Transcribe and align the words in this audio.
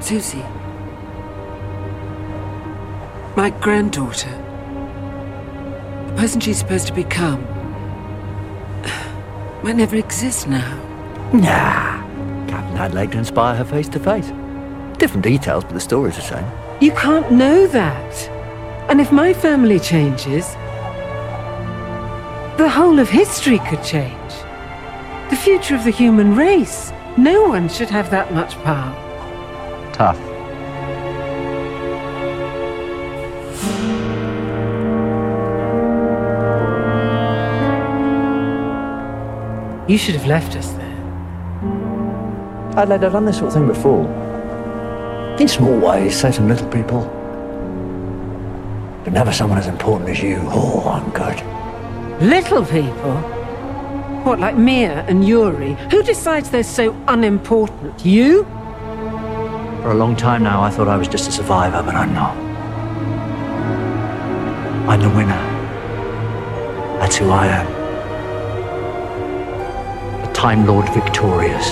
Susie. 0.00 0.44
My 3.36 3.50
granddaughter. 3.60 4.30
The 6.08 6.14
person 6.16 6.40
she's 6.40 6.58
supposed 6.58 6.86
to 6.86 6.92
become. 6.92 7.42
Might 9.62 9.76
never 9.76 9.96
exist 9.96 10.48
now. 10.48 10.82
Nah. 11.32 12.06
Captain 12.46 12.76
Adelaide 12.76 13.12
to 13.12 13.18
inspire 13.18 13.56
her 13.56 13.64
face 13.64 13.88
to 13.90 13.98
face. 13.98 14.32
Different 14.98 15.24
details, 15.24 15.64
but 15.64 15.74
the 15.74 15.80
story's 15.80 16.16
the 16.16 16.22
same. 16.22 16.46
You 16.80 16.92
can't 16.92 17.32
know 17.32 17.66
that. 17.66 18.28
And 18.88 19.00
if 19.00 19.10
my 19.12 19.34
family 19.34 19.80
changes, 19.80 20.52
the 22.56 22.68
whole 22.68 22.98
of 22.98 23.08
history 23.08 23.58
could 23.68 23.82
change. 23.82 24.32
The 25.30 25.36
future 25.36 25.74
of 25.74 25.84
the 25.84 25.90
human 25.90 26.36
race. 26.36 26.92
No 27.18 27.48
one 27.48 27.68
should 27.68 27.90
have 27.90 28.10
that 28.10 28.32
much 28.32 28.54
power. 28.62 29.05
Tough. 29.96 30.18
You 39.88 39.96
should 39.96 40.16
have 40.16 40.26
left 40.26 40.54
us 40.54 40.70
there. 40.72 40.86
Adelaide, 42.76 43.04
I've 43.04 43.12
done 43.12 43.24
this 43.24 43.38
sort 43.38 43.48
of 43.48 43.54
thing 43.54 43.66
before. 43.66 44.04
In 45.40 45.48
small 45.48 45.78
ways, 45.78 46.14
save 46.14 46.34
some 46.34 46.46
little 46.46 46.68
people. 46.68 47.00
But 49.02 49.14
never 49.14 49.32
someone 49.32 49.56
as 49.58 49.66
important 49.66 50.10
as 50.10 50.22
you. 50.22 50.40
Oh, 50.42 50.86
I'm 50.90 51.10
good. 51.12 52.20
Little 52.20 52.66
people? 52.66 53.16
What, 54.24 54.40
like 54.40 54.56
Mia 54.58 55.06
and 55.08 55.26
Yuri? 55.26 55.72
Who 55.90 56.02
decides 56.02 56.50
they're 56.50 56.64
so 56.64 56.94
unimportant? 57.08 58.04
You? 58.04 58.46
For 59.86 59.92
a 59.92 59.94
long 59.94 60.16
time 60.16 60.42
now, 60.42 60.62
I 60.62 60.68
thought 60.68 60.88
I 60.88 60.96
was 60.96 61.06
just 61.06 61.28
a 61.28 61.30
survivor, 61.30 61.80
but 61.80 61.94
I'm 61.94 62.12
not. 62.12 62.36
I'm 64.88 65.00
the 65.00 65.08
winner. 65.10 65.40
That's 66.98 67.14
who 67.14 67.30
I 67.30 67.46
am. 67.46 67.66
The 70.26 70.32
Time 70.32 70.66
Lord 70.66 70.88
victorious. 70.88 71.70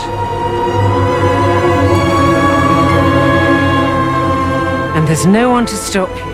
And 4.95 5.09
there's 5.09 5.27
no 5.27 5.51
one 5.51 5.67
to 5.67 5.75
stop 5.75 6.09
you. 6.17 6.33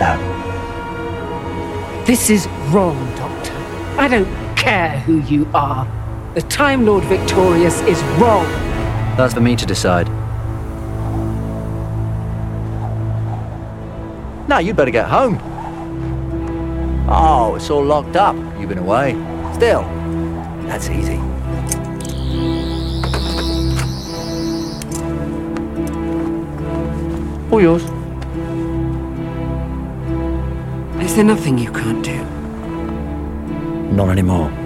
No. 0.00 0.18
This 2.04 2.30
is 2.30 2.48
wrong, 2.72 2.98
Doctor. 3.14 3.54
I 3.96 4.08
don't 4.08 4.26
care 4.56 4.98
who 5.06 5.20
you 5.20 5.48
are. 5.54 5.86
The 6.34 6.42
Time 6.42 6.84
Lord 6.84 7.04
Victorious 7.04 7.80
is 7.82 8.02
wrong. 8.18 8.46
That's 9.16 9.34
for 9.34 9.40
me 9.40 9.54
to 9.54 9.64
decide. 9.64 10.10
Now 14.52 14.58
you'd 14.58 14.76
better 14.76 14.90
get 14.90 15.08
home. 15.08 15.38
Oh, 17.08 17.54
it's 17.56 17.70
all 17.70 17.82
locked 17.82 18.16
up. 18.16 18.36
You've 18.60 18.68
been 18.68 18.76
away. 18.76 19.12
Still, 19.54 19.80
that's 20.66 20.90
easy. 20.90 21.16
All 27.50 27.62
yours. 27.62 27.82
Is 31.02 31.14
there 31.16 31.24
nothing 31.24 31.56
you 31.56 31.72
can't 31.72 32.04
do? 32.04 32.22
Not 33.96 34.10
anymore. 34.10 34.61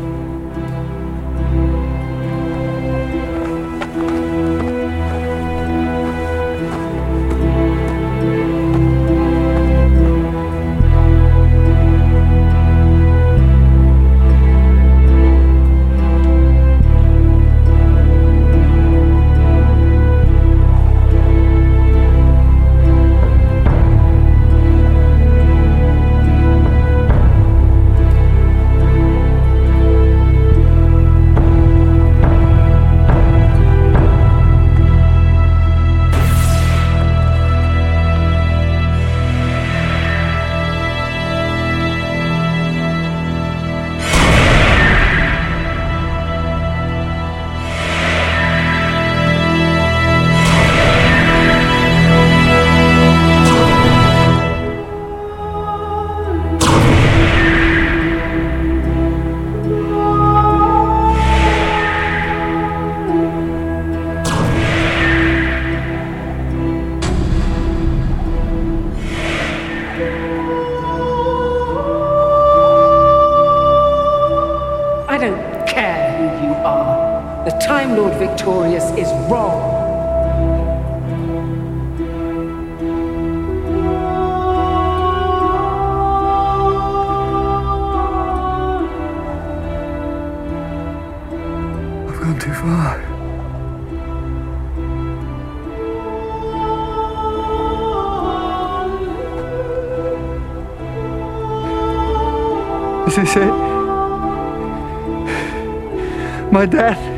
My 106.57 106.65
death? 106.65 107.16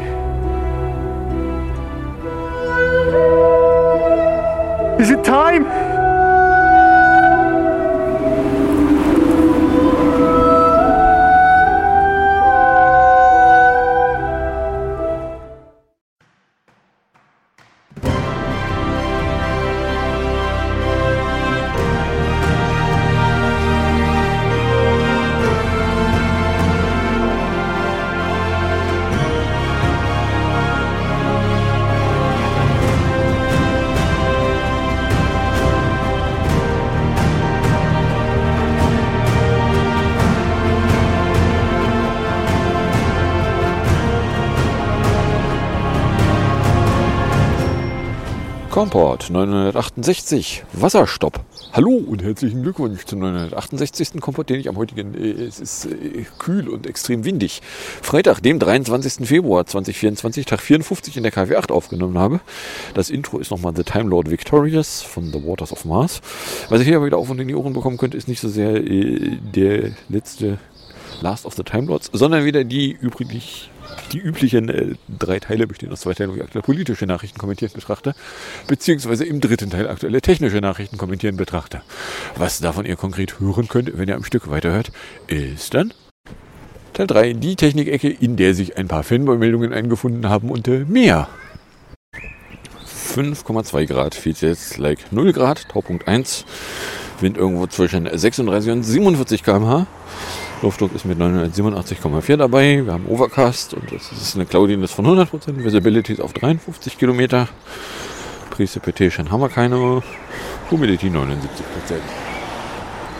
Comport 48.78 49.30
968 49.30 50.62
Wasserstopp. 50.72 51.40
Hallo 51.72 51.96
und 51.96 52.22
herzlichen 52.22 52.62
Glückwunsch 52.62 53.06
zum 53.06 53.18
968. 53.18 54.20
Komport, 54.20 54.50
den 54.50 54.60
ich 54.60 54.68
am 54.68 54.76
heutigen, 54.76 55.16
äh, 55.16 55.46
es 55.46 55.58
ist 55.58 55.86
äh, 55.86 56.24
kühl 56.38 56.68
und 56.68 56.86
extrem 56.86 57.24
windig, 57.24 57.60
Freitag, 58.02 58.40
dem 58.40 58.60
23. 58.60 59.26
Februar 59.26 59.66
2024, 59.66 60.46
Tag 60.46 60.60
54 60.60 61.16
in 61.16 61.24
der 61.24 61.32
KW 61.32 61.56
8 61.56 61.72
aufgenommen 61.72 62.18
habe. 62.18 62.38
Das 62.94 63.10
Intro 63.10 63.38
ist 63.38 63.50
nochmal 63.50 63.74
The 63.74 63.82
Time 63.82 64.10
Lord 64.10 64.30
Victorious 64.30 65.02
von 65.02 65.32
The 65.32 65.44
Waters 65.44 65.72
of 65.72 65.84
Mars. 65.84 66.20
Was 66.68 66.78
ihr 66.78 66.86
hier 66.86 66.96
aber 66.98 67.06
wieder 67.06 67.18
auf 67.18 67.28
und 67.28 67.40
in 67.40 67.48
die 67.48 67.56
Ohren 67.56 67.72
bekommen 67.72 67.96
könnt, 67.96 68.14
ist 68.14 68.28
nicht 68.28 68.40
so 68.40 68.48
sehr 68.48 68.76
äh, 68.76 69.38
der 69.56 69.90
letzte 70.08 70.58
Last 71.20 71.46
of 71.46 71.54
the 71.54 71.64
Time 71.64 71.88
Lords, 71.88 72.10
sondern 72.12 72.44
wieder 72.44 72.62
die 72.62 72.92
übrig 72.92 73.70
Die 74.12 74.18
üblichen 74.18 74.68
äh, 74.68 74.94
drei 75.08 75.38
Teile 75.38 75.66
bestehen 75.66 75.92
aus 75.92 76.00
zwei 76.00 76.14
Teilen, 76.14 76.30
wo 76.30 76.36
ich 76.36 76.42
aktuelle 76.42 76.62
politische 76.62 77.06
Nachrichten 77.06 77.38
kommentieren 77.38 77.72
betrachte, 77.74 78.14
beziehungsweise 78.66 79.24
im 79.24 79.40
dritten 79.40 79.70
Teil 79.70 79.88
aktuelle 79.88 80.20
technische 80.20 80.58
Nachrichten 80.58 80.96
kommentieren 80.96 81.36
betrachte. 81.36 81.82
Was 82.36 82.60
davon 82.60 82.86
ihr 82.86 82.96
konkret 82.96 83.40
hören 83.40 83.68
könnt, 83.68 83.96
wenn 83.96 84.08
ihr 84.08 84.16
am 84.16 84.24
Stück 84.24 84.50
weiterhört, 84.50 84.92
ist 85.26 85.74
dann 85.74 85.92
Teil 86.94 87.06
3, 87.06 87.32
die 87.34 87.56
Technikecke, 87.56 88.08
in 88.08 88.36
der 88.36 88.54
sich 88.54 88.76
ein 88.76 88.88
paar 88.88 89.04
Fanboy-Meldungen 89.04 89.72
eingefunden 89.72 90.28
haben 90.28 90.50
und 90.50 90.66
äh, 90.68 90.84
mehr. 90.86 91.28
5,2 93.14 93.86
Grad, 93.86 94.14
fehlt 94.14 94.40
jetzt 94.40 94.78
like 94.78 95.12
0 95.12 95.32
Grad, 95.32 95.68
Taupunkt 95.68 96.08
1. 96.08 96.44
Wind 97.20 97.36
irgendwo 97.36 97.66
zwischen 97.66 98.08
36 98.12 98.70
und 98.70 98.82
47 98.82 99.42
km/h. 99.42 99.86
Luftdruck 100.60 100.92
ist 100.94 101.04
mit 101.04 101.18
987,4 101.20 102.36
dabei. 102.36 102.84
Wir 102.84 102.92
haben 102.92 103.06
Overcast 103.06 103.74
und 103.74 103.92
das 103.92 104.10
ist 104.10 104.34
eine 104.34 104.44
Cloudiness 104.44 104.90
von 104.90 105.06
100%. 105.06 105.62
Visibility 105.62 106.14
ist 106.14 106.20
auf 106.20 106.32
53 106.32 106.98
Kilometer. 106.98 107.48
Precipitation 108.50 109.30
haben 109.30 109.40
wir 109.40 109.50
keine. 109.50 110.02
Humidity 110.70 111.06
79%. 111.06 111.14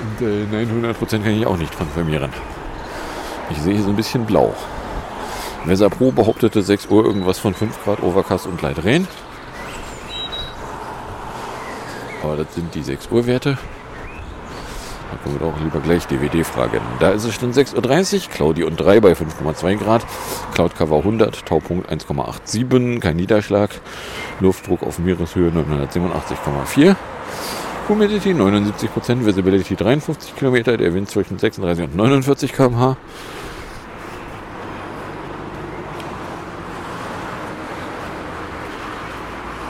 Und 0.00 0.26
äh, 0.26 0.46
nein, 0.50 0.69
100% 0.85 1.23
kann 1.23 1.38
ich 1.38 1.46
auch 1.46 1.56
nicht 1.56 1.76
konfirmieren. 1.76 2.32
Ich 3.50 3.58
sehe 3.58 3.75
hier 3.75 3.85
so 3.85 3.90
ein 3.90 3.96
bisschen 3.96 4.26
blau. 4.26 4.55
Weser 5.64 5.90
Pro 5.90 6.11
behauptete 6.11 6.62
6 6.62 6.87
Uhr 6.87 7.05
irgendwas 7.05 7.38
von 7.38 7.55
5 7.55 7.85
Grad 7.85 8.02
Overcast 8.02 8.46
und 8.46 8.61
leicht 8.62 8.82
Regen. 8.85 9.06
Aber 12.23 12.37
das 12.37 12.52
sind 12.55 12.75
die 12.75 12.82
6 12.82 13.11
Uhr 13.12 13.26
Werte. 13.26 13.58
Da 15.10 15.16
können 15.22 15.40
wir 15.40 15.50
doch 15.50 15.58
lieber 15.60 15.81
gleich 15.81 16.06
DWD 16.06 16.44
fragen. 16.44 16.81
Da 17.00 17.10
ist 17.10 17.25
es 17.25 17.34
schon 17.34 17.52
6.30 17.52 18.14
Uhr, 18.25 18.31
Claudi 18.31 18.64
und 18.64 18.76
3 18.76 19.00
bei 19.00 19.12
5,2 19.12 19.76
Grad, 19.76 20.05
Cloud 20.55 20.76
Cover 20.76 20.99
100, 20.99 21.46
Taupunkt 21.46 21.90
1,87, 21.90 23.00
kein 23.00 23.16
Niederschlag, 23.16 23.70
Luftdruck 24.40 24.82
auf 24.82 24.99
Meereshöhe 24.99 25.50
987,4. 25.50 26.96
Humidity 27.88 28.34
79%, 28.34 29.25
Visibility 29.25 29.75
53 29.75 30.37
Kilometer, 30.37 30.76
der 30.76 30.93
Wind 30.93 31.08
zwischen 31.08 31.38
36 31.38 31.84
und 31.84 31.96
49 31.96 32.52
km/h. 32.52 32.96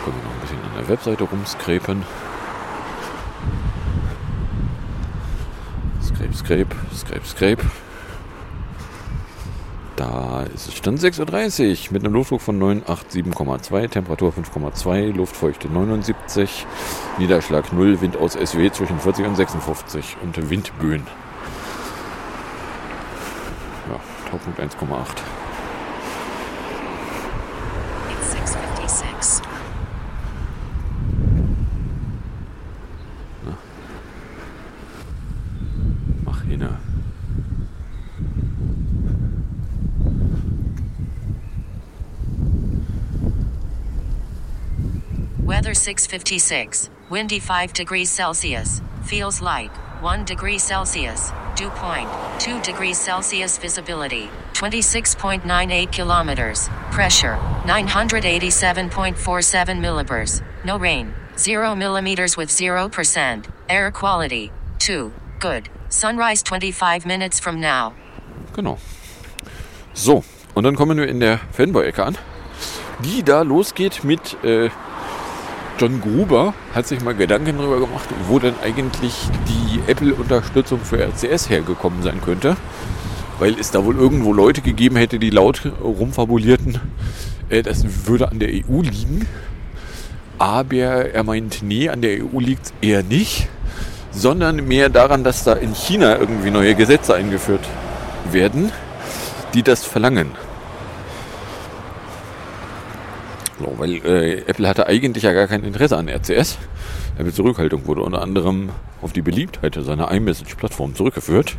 Können 0.05 0.17
wir 0.17 0.25
noch 0.25 0.35
ein 0.35 0.41
bisschen 0.41 0.59
an 0.59 0.81
der 0.81 0.89
Webseite 0.89 1.25
rumskrepen. 1.25 2.28
Scrape, 6.39 6.77
scrape, 6.95 7.27
scrape. 7.27 7.63
Da 9.97 10.45
ist 10.55 10.69
es 10.69 10.75
Stand 10.77 11.01
6.30 11.01 11.89
Uhr 11.89 11.93
mit 11.93 12.05
einem 12.05 12.15
Luftdruck 12.15 12.41
von 12.41 12.63
987,2, 12.63 13.89
Temperatur 13.89 14.33
5,2, 14.33 15.13
Luftfeuchte 15.15 15.67
79, 15.67 16.65
Niederschlag 17.19 17.73
0, 17.73 18.01
Wind 18.01 18.17
aus 18.17 18.35
SW 18.35 18.71
zwischen 18.71 19.01
40 19.01 19.27
und 19.27 19.35
56 19.35 20.17
und 20.23 20.49
Windböen. 20.49 21.05
Ja, 23.91 24.31
Taupunkt 24.31 24.61
1,8. 24.61 25.38
656. 45.79 46.91
Windy 47.09 47.39
5 47.39 47.73
degrees 47.73 48.11
Celsius. 48.11 48.83
Feels 49.05 49.41
like 49.41 49.71
1 50.03 50.25
degree 50.25 50.59
Celsius. 50.59 51.31
Dew 51.57 51.71
point 51.71 52.09
2 52.41 52.61
degrees 52.63 52.99
Celsius. 52.99 53.57
Visibility 53.59 54.29
26.98 54.55 55.91
kilometers. 55.93 56.69
Pressure 56.91 57.39
987.47 57.65 59.79
millibars. 59.81 60.43
No 60.65 60.77
rain 60.79 61.15
0 61.37 61.77
millimeters 61.77 62.37
with 62.37 62.49
0%. 62.51 63.45
Air 63.69 63.91
quality 63.91 64.51
2. 64.81 65.13
Good. 65.39 65.69
Sunrise 65.89 66.43
25 66.43 67.07
minutes 67.07 67.39
from 67.41 67.61
now. 67.61 67.95
Genau. 68.55 68.79
So, 69.95 70.23
und 70.55 70.65
dann 70.65 70.77
kommen 70.77 70.99
wir 70.99 71.09
in 71.09 71.21
der 71.21 71.39
Fanboy-Ecke 71.53 72.05
an, 72.05 72.19
die 73.05 73.23
da 73.23 73.43
losgeht 73.43 74.05
mit 74.05 74.37
äh, 74.45 74.69
John 75.79 76.01
Gruber, 76.01 76.55
hat 76.75 76.89
sich 76.89 77.01
mal 77.03 77.15
Gedanken 77.15 77.57
darüber 77.57 77.79
gemacht, 77.79 78.09
wo 78.27 78.41
denn 78.41 78.55
eigentlich 78.65 79.15
die 79.49 79.79
Apple-Unterstützung 79.89 80.81
für 80.81 80.99
RCS 80.99 81.49
hergekommen 81.49 82.03
sein 82.03 82.21
könnte. 82.21 82.57
Weil 83.39 83.57
es 83.61 83.71
da 83.71 83.85
wohl 83.85 83.97
irgendwo 83.97 84.33
Leute 84.33 84.61
gegeben 84.61 84.97
hätte, 84.97 85.21
die 85.21 85.31
laut 85.31 85.71
rumfabulierten, 85.81 86.81
äh, 87.49 87.63
das 87.63 88.09
würde 88.09 88.29
an 88.29 88.41
der 88.41 88.49
EU 88.49 88.83
liegen. 88.83 89.29
Aber 90.39 90.75
er 90.75 91.23
meint, 91.23 91.63
nee, 91.63 91.89
an 91.89 92.03
der 92.03 92.25
EU 92.25 92.41
liegt 92.41 92.67
es 92.67 92.73
eher 92.81 93.05
nicht, 93.05 93.49
sondern 94.11 94.67
mehr 94.67 94.89
daran, 94.89 95.23
dass 95.23 95.45
da 95.45 95.53
in 95.53 95.75
China 95.75 96.19
irgendwie 96.19 96.51
neue 96.51 96.75
Gesetze 96.75 97.15
eingeführt 97.15 97.67
werden, 98.33 98.73
die 99.55 99.63
das 99.63 99.85
verlangen. 99.85 100.33
So, 103.59 103.75
weil 103.77 103.97
äh, 104.07 104.39
Apple 104.47 104.69
hatte 104.69 104.87
eigentlich 104.87 105.25
ja 105.25 105.33
gar 105.33 105.49
kein 105.49 105.65
Interesse 105.65 105.97
an 105.97 106.09
RCS. 106.09 106.59
Apple 107.19 107.33
Zurückhaltung 107.33 107.87
wurde 107.87 108.03
unter 108.03 108.23
anderem 108.23 108.69
auf 109.03 109.13
die 109.13 109.23
Beliebtheit 109.23 109.77
seiner 109.81 110.13
iMessage-Plattform 110.13 110.95
zurückgeführt, 110.95 111.57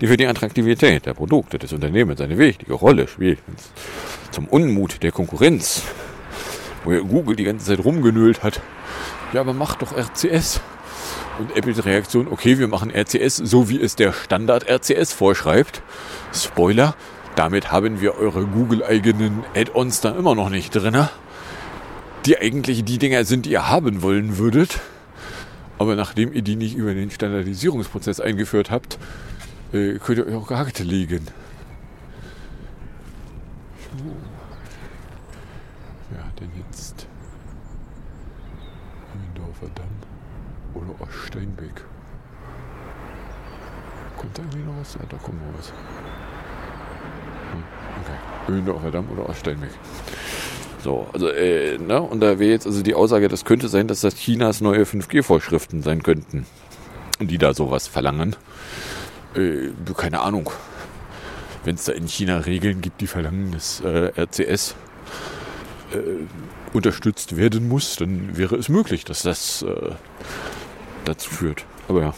die 0.00 0.06
für 0.06 0.16
die 0.16 0.26
Attraktivität 0.26 1.04
der 1.04 1.12
Produkte 1.12 1.58
des 1.58 1.74
Unternehmens 1.74 2.20
eine 2.22 2.38
wichtige 2.38 2.72
Rolle 2.72 3.06
spielt. 3.06 3.38
Zum 4.30 4.46
Unmut 4.46 5.02
der 5.02 5.12
Konkurrenz, 5.12 5.82
wo 6.84 6.92
ja 6.92 7.00
Google 7.00 7.36
die 7.36 7.44
ganze 7.44 7.66
Zeit 7.66 7.84
rumgenölt 7.84 8.42
hat. 8.42 8.62
Ja, 9.34 9.42
aber 9.42 9.52
mach 9.52 9.74
doch 9.76 9.92
RCS. 9.94 10.60
Und 11.38 11.54
Apples 11.54 11.84
Reaktion, 11.84 12.28
okay, 12.30 12.58
wir 12.58 12.66
machen 12.66 12.90
RCS, 12.90 13.36
so 13.36 13.68
wie 13.68 13.78
es 13.78 13.94
der 13.94 14.14
Standard 14.14 14.66
RCS 14.70 15.12
vorschreibt. 15.12 15.82
Spoiler, 16.32 16.94
damit 17.34 17.70
haben 17.70 18.00
wir 18.00 18.16
eure 18.16 18.46
Google-eigenen 18.46 19.44
Add-ons 19.54 20.00
da 20.00 20.12
immer 20.12 20.34
noch 20.34 20.48
nicht 20.48 20.74
drin, 20.74 21.06
die 22.24 22.38
eigentlich 22.38 22.84
die 22.84 22.98
Dinger 22.98 23.24
sind, 23.24 23.46
die 23.46 23.50
ihr 23.52 23.68
haben 23.68 24.02
wollen 24.02 24.38
würdet. 24.38 24.80
Aber 25.78 25.94
nachdem 25.94 26.32
ihr 26.32 26.42
die 26.42 26.56
nicht 26.56 26.74
über 26.74 26.94
den 26.94 27.10
Standardisierungsprozess 27.10 28.20
eingeführt 28.20 28.70
habt, 28.70 28.98
äh, 29.72 29.98
könnt 29.98 30.18
ihr 30.18 30.26
euch 30.26 30.34
auch 30.34 30.46
Gehackte 30.48 30.82
legen. 30.84 31.26
So. 33.98 34.04
Wer 36.10 36.24
hat 36.24 36.40
denn 36.40 36.50
jetzt 36.56 37.06
Mühldorfer 39.34 39.68
Damm 39.74 39.86
oder 40.74 41.00
Oststeinbeck? 41.02 41.84
Kommt 44.16 44.38
da 44.38 44.42
irgendwie 44.42 44.64
noch 44.64 44.80
was? 44.80 44.94
Ja, 44.94 45.00
da 45.08 45.16
kommt 45.18 45.46
noch 45.46 45.58
was. 45.58 45.68
Hm, 47.52 47.62
Okay. 48.00 48.52
Öhlendorfer 48.52 48.90
Damm 48.90 49.08
oder 49.10 49.28
Oststeinbeck. 49.28 49.70
So, 50.86 51.04
also, 51.12 51.28
äh, 51.30 51.78
ne, 51.78 52.00
und 52.00 52.20
da 52.20 52.38
wäre 52.38 52.52
jetzt 52.52 52.64
also 52.64 52.80
die 52.80 52.94
Aussage, 52.94 53.26
das 53.26 53.44
könnte 53.44 53.66
sein, 53.66 53.88
dass 53.88 54.02
das 54.02 54.14
Chinas 54.14 54.60
neue 54.60 54.84
5G-Vorschriften 54.84 55.82
sein 55.82 56.04
könnten, 56.04 56.46
die 57.18 57.38
da 57.38 57.54
sowas 57.54 57.88
verlangen. 57.88 58.36
Äh, 59.34 59.70
keine 59.96 60.20
Ahnung. 60.20 60.48
Wenn 61.64 61.74
es 61.74 61.86
da 61.86 61.92
in 61.92 62.06
China 62.06 62.38
Regeln 62.38 62.82
gibt, 62.82 63.00
die 63.00 63.08
verlangen, 63.08 63.50
dass 63.50 63.80
äh, 63.80 64.12
RCS 64.16 64.76
äh, 65.92 65.98
unterstützt 66.72 67.36
werden 67.36 67.66
muss, 67.66 67.96
dann 67.96 68.36
wäre 68.36 68.54
es 68.54 68.68
möglich, 68.68 69.04
dass 69.04 69.22
das 69.22 69.62
äh, 69.62 69.90
dazu 71.04 71.30
führt. 71.30 71.64
Aber 71.88 72.00
ja. 72.00 72.14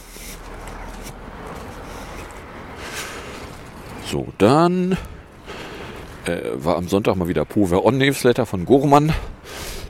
So, 4.05 4.27
dann 4.37 4.95
äh, 6.25 6.39
war 6.55 6.77
am 6.77 6.87
Sonntag 6.87 7.15
mal 7.15 7.27
wieder 7.27 7.45
Power 7.45 7.85
On 7.85 7.97
Newsletter 7.97 8.45
von 8.45 8.65
Gorman, 8.65 9.13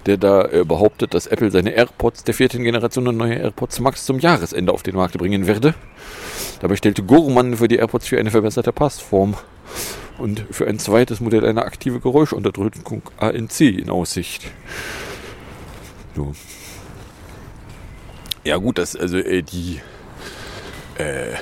der 0.06 0.18
da 0.18 0.46
äh, 0.46 0.64
behauptet, 0.66 1.14
dass 1.14 1.28
Apple 1.28 1.52
seine 1.52 1.72
AirPods 1.72 2.24
der 2.24 2.34
vierten 2.34 2.64
Generation 2.64 3.08
und 3.08 3.18
neue 3.18 3.36
AirPods 3.36 3.80
Max 3.80 4.06
zum 4.06 4.20
Jahresende 4.20 4.72
auf 4.72 4.84
den 4.84 4.96
Markt 4.96 5.18
bringen 5.18 5.48
werde. 5.48 5.74
Dabei 6.62 6.76
stellte 6.76 7.04
Gorman 7.04 7.58
für 7.58 7.68
die 7.68 7.78
AirPods 7.78 8.08
für 8.08 8.20
eine 8.20 8.32
verbesserte 8.32 8.74
Passform 8.74 9.36
und 10.18 10.46
für 10.52 10.68
ein 10.68 10.80
zweites 10.80 11.20
Modell 11.20 11.46
eine 11.46 11.64
aktive 11.64 12.00
Geräuschunterdrückung 12.00 13.04
ANC 13.18 13.62
in 13.62 13.90
Aussicht. 13.90 14.50
So. 16.16 16.34
Ja 18.44 18.58
gut, 18.58 18.78
das 18.78 18.96
also 18.96 19.18
äh, 19.18 19.42
die 19.42 19.80
äh, 20.98 21.34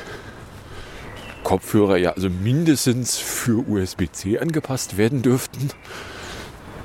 Kopfhörer 1.48 1.96
ja 1.96 2.12
also 2.12 2.30
mindestens 2.30 3.18
für 3.20 3.66
USB-C 3.70 4.38
angepasst 4.38 4.98
werden 4.98 5.22
dürften, 5.22 5.70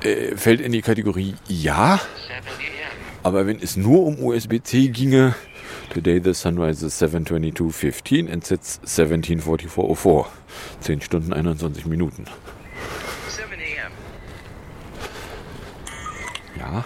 äh, 0.05 0.37
fällt 0.37 0.61
in 0.61 0.71
die 0.71 0.83
Kategorie 0.83 1.35
ja. 1.49 2.01
Aber 3.25 3.45
wenn 3.49 3.61
es 3.61 3.77
nur 3.77 4.07
um 4.07 4.23
USB-C 4.23 4.87
ginge, 4.91 5.35
today 5.93 6.21
the 6.23 6.33
sun 6.33 6.61
rises 6.61 7.03
7.22.15 7.03 8.33
and 8.33 8.47
sets 8.47 8.81
17.44.04. 8.87 10.27
10 10.79 11.01
Stunden 11.01 11.33
21 11.33 11.87
Minuten. 11.87 12.27
Ja. 16.57 16.85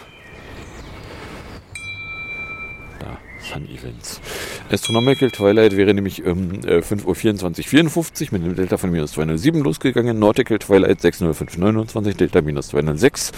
Da, 3.00 3.18
Sun 3.38 3.68
Events. 3.68 4.22
Astronomical 4.70 5.30
Twilight 5.30 5.76
wäre 5.76 5.94
nämlich 5.94 6.24
um 6.24 6.54
äh, 6.64 6.78
5.24.54 6.78 8.28
mit 8.32 8.42
einem 8.42 8.56
Delta 8.56 8.76
von 8.76 8.90
minus 8.90 9.12
207 9.12 9.62
losgegangen. 9.62 10.18
Nautical 10.18 10.58
Twilight 10.58 11.00
6.05.29, 11.00 12.16
Delta 12.16 12.42
minus 12.42 12.68
206. 12.68 13.32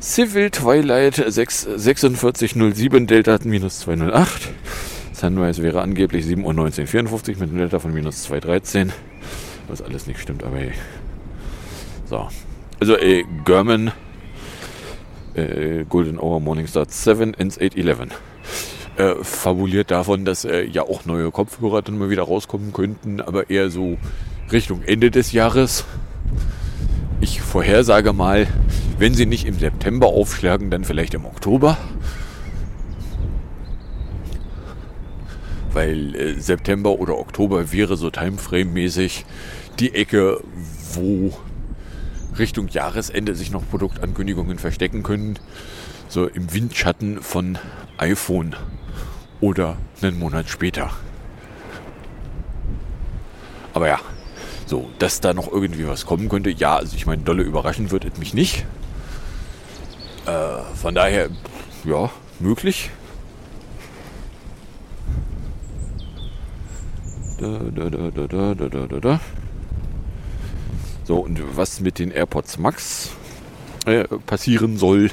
Civil 0.00 0.50
Twilight 0.50 1.18
6.46.07, 1.18 3.06
Delta 3.06 3.38
minus 3.44 3.80
208. 3.80 4.50
Sunrise 5.12 5.62
wäre 5.62 5.82
angeblich 5.82 6.24
7.19.54 6.26 7.28
mit 7.30 7.42
einem 7.42 7.58
Delta 7.58 7.78
von 7.80 7.92
minus 7.92 8.22
213. 8.24 8.92
Was 9.68 9.82
alles 9.82 10.06
nicht 10.06 10.20
stimmt, 10.20 10.44
aber 10.44 10.58
hey. 10.58 10.72
So. 12.08 12.28
Also, 12.80 12.96
ey, 12.96 13.24
German 13.44 13.92
äh, 15.34 15.84
Golden 15.88 16.18
Hour 16.18 16.40
Morningstar 16.40 16.86
7 16.88 17.34
ends 17.34 17.58
811. 17.58 18.14
Äh, 18.96 19.24
fabuliert 19.24 19.90
davon, 19.90 20.24
dass 20.24 20.44
äh, 20.44 20.62
ja 20.66 20.82
auch 20.82 21.04
neue 21.04 21.32
Kopfhörer 21.32 21.82
dann 21.82 21.98
mal 21.98 22.10
wieder 22.10 22.22
rauskommen 22.22 22.72
könnten, 22.72 23.20
aber 23.20 23.50
eher 23.50 23.68
so 23.68 23.98
Richtung 24.52 24.82
Ende 24.84 25.10
des 25.10 25.32
Jahres. 25.32 25.84
Ich 27.20 27.40
vorhersage 27.40 28.12
mal, 28.12 28.46
wenn 28.98 29.12
sie 29.14 29.26
nicht 29.26 29.46
im 29.46 29.58
September 29.58 30.06
aufschlagen, 30.06 30.70
dann 30.70 30.84
vielleicht 30.84 31.14
im 31.14 31.24
Oktober. 31.24 31.76
Weil 35.72 36.14
äh, 36.14 36.40
September 36.40 36.90
oder 36.92 37.18
Oktober 37.18 37.72
wäre 37.72 37.96
so 37.96 38.10
Timeframe-mäßig 38.10 39.24
die 39.80 39.92
Ecke, 39.92 40.40
wo 40.92 41.32
Richtung 42.38 42.68
Jahresende 42.68 43.34
sich 43.34 43.50
noch 43.50 43.68
Produktankündigungen 43.68 44.60
verstecken 44.60 45.02
können. 45.02 45.40
So 46.06 46.28
im 46.28 46.54
Windschatten 46.54 47.20
von 47.22 47.58
iPhone 47.98 48.54
oder 49.40 49.76
einen 50.02 50.18
Monat 50.18 50.48
später. 50.48 50.90
Aber 53.72 53.88
ja, 53.88 53.98
so, 54.66 54.88
dass 54.98 55.20
da 55.20 55.34
noch 55.34 55.50
irgendwie 55.50 55.86
was 55.86 56.06
kommen 56.06 56.28
könnte, 56.28 56.50
ja, 56.50 56.76
also 56.76 56.96
ich 56.96 57.06
meine, 57.06 57.22
dolle 57.22 57.42
überraschen 57.42 57.90
wird 57.90 58.04
es 58.04 58.18
mich 58.18 58.34
nicht. 58.34 58.64
Äh, 60.26 60.76
von 60.76 60.94
daher, 60.94 61.28
ja, 61.84 62.10
möglich. 62.40 62.90
Da, 67.38 67.58
da, 67.74 67.90
da, 67.90 68.10
da, 68.10 68.26
da, 68.26 68.68
da, 68.68 68.86
da, 68.86 69.00
da. 69.00 69.20
So, 71.04 71.18
und 71.18 71.56
was 71.56 71.80
mit 71.80 71.98
den 71.98 72.10
AirPods 72.10 72.58
Max 72.58 73.10
äh, 73.84 74.04
passieren 74.04 74.78
soll, 74.78 75.10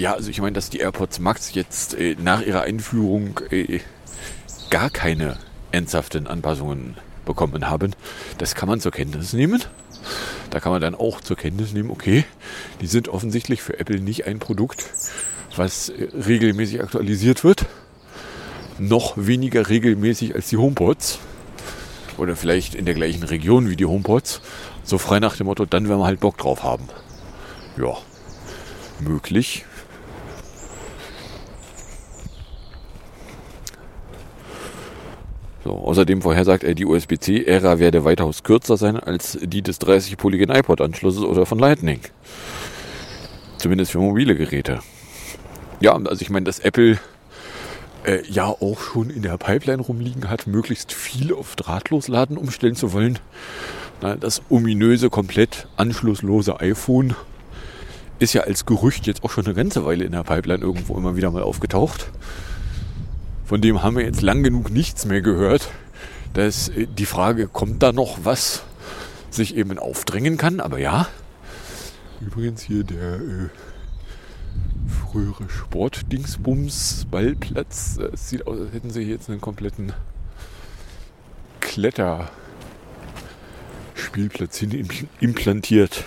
ja, 0.00 0.14
also 0.14 0.30
ich 0.30 0.40
meine, 0.40 0.54
dass 0.54 0.70
die 0.70 0.78
AirPods 0.78 1.18
Max 1.18 1.54
jetzt 1.54 1.94
äh, 1.94 2.16
nach 2.18 2.40
ihrer 2.40 2.62
Einführung 2.62 3.38
äh, 3.50 3.80
gar 4.70 4.88
keine 4.88 5.36
ernsthaften 5.72 6.26
Anpassungen 6.26 6.96
bekommen 7.26 7.68
haben, 7.68 7.94
das 8.38 8.54
kann 8.54 8.68
man 8.68 8.80
zur 8.80 8.92
Kenntnis 8.92 9.34
nehmen. 9.34 9.62
Da 10.48 10.58
kann 10.58 10.72
man 10.72 10.80
dann 10.80 10.94
auch 10.94 11.20
zur 11.20 11.36
Kenntnis 11.36 11.74
nehmen, 11.74 11.90
okay, 11.90 12.24
die 12.80 12.86
sind 12.86 13.08
offensichtlich 13.08 13.62
für 13.62 13.78
Apple 13.78 14.00
nicht 14.00 14.26
ein 14.26 14.38
Produkt, 14.38 14.90
was 15.54 15.90
äh, 15.90 16.08
regelmäßig 16.26 16.82
aktualisiert 16.82 17.44
wird. 17.44 17.66
Noch 18.78 19.14
weniger 19.18 19.68
regelmäßig 19.68 20.34
als 20.34 20.48
die 20.48 20.56
HomePods. 20.56 21.18
Oder 22.16 22.36
vielleicht 22.36 22.74
in 22.74 22.86
der 22.86 22.94
gleichen 22.94 23.22
Region 23.22 23.68
wie 23.68 23.76
die 23.76 23.84
HomePods. 23.84 24.40
So 24.82 24.96
frei 24.96 25.20
nach 25.20 25.36
dem 25.36 25.46
Motto, 25.46 25.66
dann 25.66 25.88
werden 25.88 26.00
wir 26.00 26.06
halt 26.06 26.20
Bock 26.20 26.38
drauf 26.38 26.62
haben. 26.62 26.88
Ja, 27.76 27.98
möglich. 29.00 29.66
So, 35.70 35.76
außerdem 35.76 36.20
vorhersagt 36.20 36.64
er, 36.64 36.74
die 36.74 36.84
USB-C-Ära 36.84 37.78
werde 37.78 38.02
weitaus 38.02 38.42
kürzer 38.42 38.76
sein 38.76 38.96
als 38.96 39.38
die 39.40 39.62
des 39.62 39.78
30 39.78 40.16
Polygon 40.16 40.50
iPod-Anschlusses 40.50 41.22
oder 41.22 41.46
von 41.46 41.60
Lightning. 41.60 42.00
Zumindest 43.56 43.92
für 43.92 44.00
mobile 44.00 44.34
Geräte. 44.34 44.80
Ja, 45.78 45.92
also 45.94 46.22
ich 46.22 46.28
meine, 46.28 46.42
dass 46.46 46.58
Apple 46.58 46.98
äh, 48.04 48.18
ja 48.28 48.46
auch 48.46 48.80
schon 48.80 49.10
in 49.10 49.22
der 49.22 49.38
Pipeline 49.38 49.80
rumliegen 49.80 50.28
hat, 50.28 50.48
möglichst 50.48 50.92
viel 50.92 51.32
auf 51.32 51.54
Drahtlosladen 51.54 52.36
umstellen 52.36 52.74
zu 52.74 52.92
wollen. 52.92 53.20
Na, 54.02 54.16
das 54.16 54.42
ominöse, 54.50 55.08
komplett 55.08 55.68
anschlusslose 55.76 56.58
iPhone 56.58 57.14
ist 58.18 58.32
ja 58.32 58.42
als 58.42 58.66
Gerücht 58.66 59.06
jetzt 59.06 59.22
auch 59.22 59.30
schon 59.30 59.44
eine 59.44 59.54
ganze 59.54 59.84
Weile 59.84 60.04
in 60.04 60.10
der 60.10 60.24
Pipeline 60.24 60.64
irgendwo 60.64 60.96
immer 60.96 61.14
wieder 61.14 61.30
mal 61.30 61.44
aufgetaucht. 61.44 62.10
Von 63.50 63.60
dem 63.60 63.82
haben 63.82 63.96
wir 63.96 64.04
jetzt 64.04 64.22
lang 64.22 64.44
genug 64.44 64.70
nichts 64.70 65.04
mehr 65.06 65.22
gehört, 65.22 65.72
dass 66.34 66.68
äh, 66.68 66.86
die 66.86 67.04
Frage, 67.04 67.48
kommt 67.48 67.82
da 67.82 67.90
noch 67.90 68.18
was, 68.22 68.62
sich 69.28 69.56
eben 69.56 69.76
aufdrängen 69.76 70.36
kann. 70.36 70.60
Aber 70.60 70.78
ja, 70.78 71.08
übrigens 72.20 72.62
hier 72.62 72.84
der 72.84 73.14
äh, 73.14 73.48
frühere 75.10 75.48
Sportdingsbums 75.48 77.08
Ballplatz. 77.10 77.98
Äh, 77.98 78.10
Es 78.12 78.28
sieht 78.28 78.46
aus, 78.46 78.60
als 78.60 78.72
hätten 78.72 78.90
sie 78.90 79.02
hier 79.02 79.14
jetzt 79.14 79.28
einen 79.28 79.40
kompletten 79.40 79.94
Kletterspielplatz 81.58 84.58
hin 84.58 84.70
impl- 84.70 85.08
implantiert. 85.18 86.04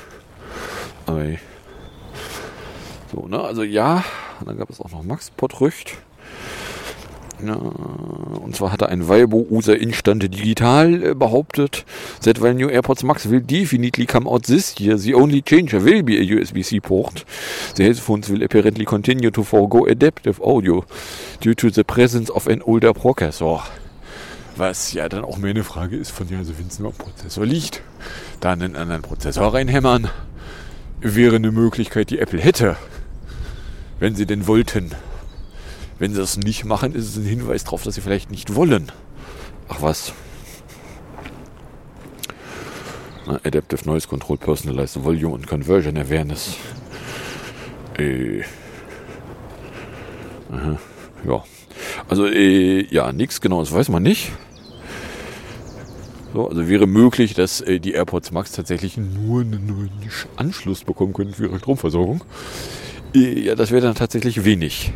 So, 3.12 3.28
ne? 3.28 3.42
Also 3.42 3.64
ja, 3.64 4.06
und 4.40 4.48
dann 4.48 4.58
gab 4.58 4.70
es 4.70 4.80
auch 4.80 4.92
noch 4.92 5.04
Max 5.04 5.30
Pottrücht. 5.30 5.98
Ja, 7.46 7.56
und 7.56 8.56
zwar 8.56 8.72
hatte 8.72 8.88
ein 8.88 9.10
Weibo-User 9.10 9.78
Instante 9.78 10.30
Digital 10.30 11.04
äh, 11.04 11.14
behauptet, 11.14 11.84
that 12.24 12.42
while 12.42 12.54
new 12.54 12.70
AirPods 12.70 13.04
Max 13.04 13.30
will 13.30 13.42
definitely 13.42 14.06
come 14.06 14.30
out 14.30 14.44
this 14.44 14.76
year, 14.80 14.98
the 14.98 15.14
only 15.14 15.42
change 15.42 15.74
will 15.74 16.04
be 16.04 16.14
a 16.14 16.22
USB-C 16.22 16.80
port. 16.80 17.26
The 17.76 17.84
headphones 17.84 18.30
will 18.30 18.44
apparently 18.44 18.86
continue 18.86 19.30
to 19.32 19.44
forego 19.44 19.86
adaptive 19.86 20.42
audio 20.42 20.86
due 21.42 21.56
to 21.56 21.70
the 21.70 21.84
presence 21.84 22.32
of 22.32 22.48
an 22.48 22.62
older 22.62 22.94
processor. 22.94 23.64
Was 24.56 24.94
ja 24.94 25.10
dann 25.10 25.26
auch 25.26 25.38
mehr 25.38 25.50
eine 25.50 25.64
Frage 25.64 25.98
ist 25.98 26.12
von, 26.12 26.30
ja, 26.30 26.38
also 26.38 26.58
wenn 26.58 26.68
es 26.68 26.80
nur 26.80 26.92
am 26.92 26.98
Prozessor 26.98 27.46
liegt, 27.46 27.82
da 28.40 28.52
einen 28.52 28.76
anderen 28.76 29.02
Prozessor 29.02 29.54
reinhämmern, 29.54 30.10
wäre 31.02 31.36
eine 31.36 31.52
Möglichkeit, 31.52 32.10
die 32.10 32.20
Apple 32.20 32.40
hätte, 32.40 32.78
wenn 34.00 34.16
sie 34.16 34.26
denn 34.26 34.48
wollten. 34.48 34.92
Wenn 36.04 36.14
sie 36.14 36.20
das 36.20 36.36
nicht 36.36 36.66
machen, 36.66 36.94
ist 36.96 37.08
es 37.08 37.16
ein 37.16 37.24
Hinweis 37.24 37.64
darauf, 37.64 37.84
dass 37.84 37.96
sie 37.96 38.02
vielleicht 38.02 38.30
nicht 38.30 38.56
wollen. 38.56 38.92
Ach 39.70 39.82
was. 39.82 40.12
Adaptive 43.26 43.86
Noise 43.86 44.10
Control, 44.10 44.36
Personalized 44.36 45.02
Volume 45.02 45.34
und 45.34 45.48
Conversion 45.48 45.98
Awareness. 45.98 46.58
Äh. 47.98 48.42
Aha. 50.52 50.78
Ja. 51.26 51.44
Also, 52.10 52.26
äh, 52.28 52.86
ja, 52.94 53.14
nichts 53.14 53.40
genaues 53.40 53.72
weiß 53.72 53.88
man 53.88 54.04
nicht. 54.04 54.34
So, 56.34 56.50
also 56.50 56.68
wäre 56.68 56.86
möglich, 56.86 57.34
dass 57.34 57.62
äh, 57.62 57.80
die 57.80 57.94
AirPods 57.94 58.34
Max 58.34 58.52
tatsächlich 58.52 58.98
nur 58.98 59.40
einen 59.40 59.90
Anschluss 60.36 60.84
bekommen 60.84 61.14
können 61.14 61.34
für 61.34 61.46
ihre 61.46 61.60
Stromversorgung. 61.60 62.26
Äh, 63.16 63.40
ja, 63.40 63.56
das 63.56 63.72
wäre 63.72 63.84
dann 63.84 63.96
tatsächlich 63.96 64.44
wenig. 64.44 64.92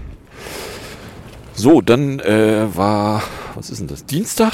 So, 1.60 1.82
dann 1.82 2.20
äh, 2.20 2.68
war, 2.76 3.24
was 3.56 3.72
ist 3.72 3.80
denn 3.80 3.88
das? 3.88 4.06
Dienstag. 4.06 4.54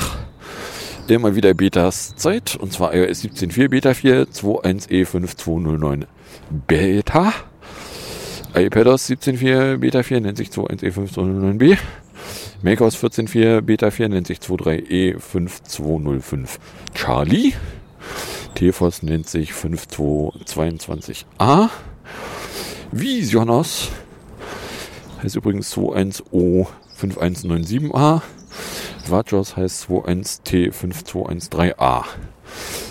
Immer 1.09 1.35
wieder 1.35 1.53
Betas 1.53 2.15
Zeit. 2.15 2.55
Und 2.55 2.71
zwar 2.71 2.95
iOS 2.95 3.25
17.4 3.25 3.67
Beta 3.67 3.93
4 3.93 4.27
21E5209 4.27 6.05
Beta. 6.65 7.33
iPadOS 8.55 9.09
17.4 9.09 9.79
Beta 9.79 10.01
4 10.01 10.21
nennt 10.21 10.37
sich 10.37 10.47
21E5209B. 10.47 11.77
macOS 12.61 12.95
14.4 12.95 13.59
Beta 13.59 13.91
4 13.91 14.07
nennt 14.07 14.27
sich 14.27 14.39
23E5205 14.39 16.47
Charlie. 16.93 17.51
TFOS 18.55 19.03
nennt 19.03 19.27
sich 19.27 19.51
5222A. 19.51 21.67
Visionos 22.93 23.89
heißt 25.21 25.35
übrigens 25.35 25.75
21O 25.75 26.67
5197A. 27.03 28.21
Vajos 29.07 29.57
heißt 29.57 29.87
21T5213A. 29.87 32.03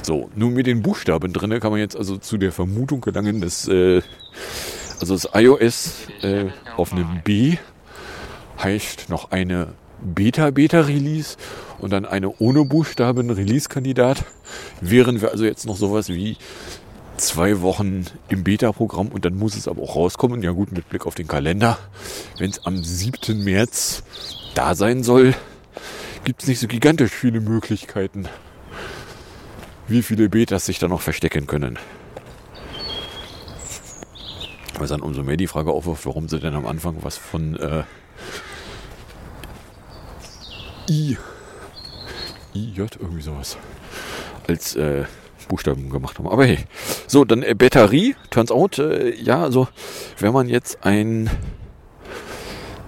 So, 0.02 0.28
nun 0.34 0.54
mit 0.54 0.66
den 0.66 0.82
Buchstaben 0.82 1.32
drin 1.32 1.60
kann 1.60 1.70
man 1.70 1.78
jetzt 1.80 1.96
also 1.96 2.18
zu 2.18 2.36
der 2.36 2.52
Vermutung 2.52 3.00
gelangen, 3.00 3.40
dass 3.40 3.66
äh, 3.68 4.02
also 5.00 5.14
das 5.14 5.28
iOS 5.34 6.08
äh, 6.22 6.50
auf 6.76 6.92
einem 6.92 7.22
B 7.24 7.56
heißt 8.62 9.08
noch 9.08 9.30
eine 9.30 9.68
Beta-Beta-Release 10.02 11.36
und 11.78 11.92
dann 11.92 12.04
eine 12.04 12.36
ohne 12.38 12.64
Buchstaben 12.64 13.30
Release-Kandidat. 13.30 14.24
Wären 14.80 15.20
wir 15.20 15.30
also 15.30 15.44
jetzt 15.44 15.66
noch 15.66 15.76
sowas 15.76 16.08
wie 16.08 16.36
zwei 17.16 17.60
Wochen 17.60 18.06
im 18.28 18.44
Beta-Programm 18.44 19.08
und 19.08 19.24
dann 19.24 19.36
muss 19.36 19.56
es 19.56 19.68
aber 19.68 19.82
auch 19.82 19.96
rauskommen. 19.96 20.42
Ja 20.42 20.52
gut, 20.52 20.72
mit 20.72 20.88
Blick 20.88 21.06
auf 21.06 21.14
den 21.14 21.28
Kalender. 21.28 21.78
Wenn 22.38 22.50
es 22.50 22.64
am 22.66 22.82
7. 22.82 23.42
März 23.44 24.02
da 24.54 24.74
sein 24.74 25.02
soll, 25.02 25.34
gibt 26.24 26.42
es 26.42 26.48
nicht 26.48 26.60
so 26.60 26.66
gigantisch 26.66 27.12
viele 27.12 27.40
Möglichkeiten, 27.40 28.28
wie 29.88 30.02
viele 30.02 30.28
Betas 30.28 30.66
sich 30.66 30.78
da 30.78 30.88
noch 30.88 31.00
verstecken 31.00 31.46
können. 31.46 31.78
Was 34.78 34.90
dann 34.90 35.00
umso 35.00 35.22
mehr 35.22 35.36
die 35.36 35.46
Frage 35.46 35.70
aufwirft, 35.70 36.06
warum 36.06 36.28
sie 36.28 36.40
denn 36.40 36.54
am 36.54 36.66
Anfang 36.66 36.96
was 37.02 37.16
von 37.16 37.56
äh, 37.56 37.84
I, 40.88 41.16
IJ, 42.54 42.78
irgendwie 42.98 43.22
sowas, 43.22 43.56
als 44.48 44.74
äh, 44.74 45.04
Buchstaben 45.52 45.90
gemacht 45.90 46.18
haben. 46.18 46.28
Aber 46.28 46.46
hey, 46.46 46.60
so, 47.06 47.26
dann 47.26 47.42
äh, 47.42 47.54
Batterie, 47.54 48.16
turns 48.30 48.50
out, 48.50 48.78
äh, 48.78 49.14
ja, 49.14 49.42
also 49.42 49.68
wenn 50.18 50.32
man 50.32 50.48
jetzt 50.48 50.78
ein 50.82 51.28